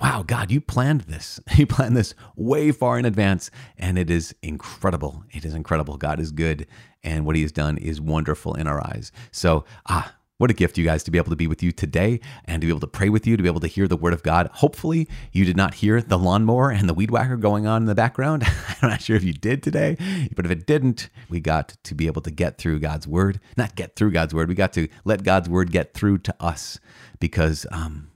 wow, 0.00 0.22
God, 0.26 0.50
you 0.50 0.60
planned 0.60 1.02
this. 1.02 1.40
You 1.56 1.66
planned 1.66 1.96
this 1.96 2.14
way 2.36 2.70
far 2.70 2.98
in 2.98 3.06
advance, 3.06 3.50
and 3.78 3.98
it 3.98 4.10
is 4.10 4.34
incredible. 4.42 5.24
It 5.30 5.44
is 5.44 5.54
incredible. 5.54 5.96
God 5.96 6.20
is 6.20 6.32
good, 6.32 6.66
and 7.02 7.24
what 7.24 7.34
He 7.34 7.42
has 7.42 7.52
done 7.52 7.78
is 7.78 8.00
wonderful 8.00 8.54
in 8.54 8.66
our 8.66 8.84
eyes. 8.86 9.10
So, 9.30 9.64
ah, 9.88 10.14
what 10.38 10.50
a 10.50 10.54
gift, 10.54 10.76
you 10.76 10.84
guys, 10.84 11.02
to 11.04 11.10
be 11.10 11.16
able 11.16 11.30
to 11.30 11.36
be 11.36 11.46
with 11.46 11.62
you 11.62 11.72
today 11.72 12.20
and 12.44 12.60
to 12.60 12.66
be 12.66 12.70
able 12.70 12.80
to 12.80 12.86
pray 12.86 13.08
with 13.08 13.26
you, 13.26 13.38
to 13.38 13.42
be 13.42 13.48
able 13.48 13.60
to 13.60 13.66
hear 13.66 13.88
the 13.88 13.96
word 13.96 14.12
of 14.12 14.22
God. 14.22 14.50
Hopefully, 14.54 15.08
you 15.32 15.46
did 15.46 15.56
not 15.56 15.74
hear 15.74 16.02
the 16.02 16.18
lawnmower 16.18 16.70
and 16.70 16.88
the 16.88 16.94
weed 16.94 17.10
whacker 17.10 17.38
going 17.38 17.66
on 17.66 17.82
in 17.82 17.86
the 17.86 17.94
background. 17.94 18.44
I'm 18.82 18.90
not 18.90 19.00
sure 19.00 19.16
if 19.16 19.24
you 19.24 19.32
did 19.32 19.62
today, 19.62 19.96
but 20.36 20.44
if 20.44 20.50
it 20.50 20.66
didn't, 20.66 21.08
we 21.30 21.40
got 21.40 21.76
to 21.84 21.94
be 21.94 22.06
able 22.06 22.20
to 22.20 22.30
get 22.30 22.58
through 22.58 22.80
God's 22.80 23.06
word. 23.06 23.40
Not 23.56 23.76
get 23.76 23.96
through 23.96 24.10
God's 24.10 24.34
word, 24.34 24.48
we 24.48 24.54
got 24.54 24.74
to 24.74 24.88
let 25.06 25.24
God's 25.24 25.48
word 25.48 25.72
get 25.72 25.94
through 25.94 26.18
to 26.18 26.34
us 26.38 26.80
because 27.18 27.66
um, 27.72 28.10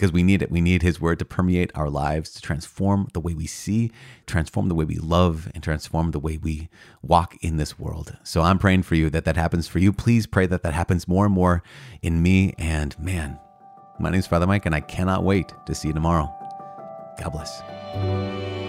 because 0.00 0.12
we 0.14 0.22
need 0.22 0.40
it. 0.40 0.50
We 0.50 0.62
need 0.62 0.80
His 0.80 0.98
Word 0.98 1.18
to 1.18 1.26
permeate 1.26 1.70
our 1.74 1.90
lives, 1.90 2.30
to 2.32 2.40
transform 2.40 3.08
the 3.12 3.20
way 3.20 3.34
we 3.34 3.46
see, 3.46 3.92
transform 4.26 4.68
the 4.68 4.74
way 4.74 4.86
we 4.86 4.96
love, 4.96 5.50
and 5.54 5.62
transform 5.62 6.12
the 6.12 6.18
way 6.18 6.38
we 6.38 6.70
walk 7.02 7.36
in 7.42 7.58
this 7.58 7.78
world. 7.78 8.16
So 8.22 8.40
I'm 8.40 8.58
praying 8.58 8.84
for 8.84 8.94
you 8.94 9.10
that 9.10 9.26
that 9.26 9.36
happens 9.36 9.68
for 9.68 9.78
you. 9.78 9.92
Please 9.92 10.26
pray 10.26 10.46
that 10.46 10.62
that 10.62 10.72
happens 10.72 11.06
more 11.06 11.26
and 11.26 11.34
more 11.34 11.62
in 12.00 12.22
me. 12.22 12.54
And 12.56 12.98
man, 12.98 13.38
my 13.98 14.08
name 14.08 14.20
is 14.20 14.26
Father 14.26 14.46
Mike, 14.46 14.64
and 14.64 14.74
I 14.74 14.80
cannot 14.80 15.22
wait 15.22 15.52
to 15.66 15.74
see 15.74 15.88
you 15.88 15.94
tomorrow. 15.94 16.34
God 17.18 17.32
bless. 17.32 18.59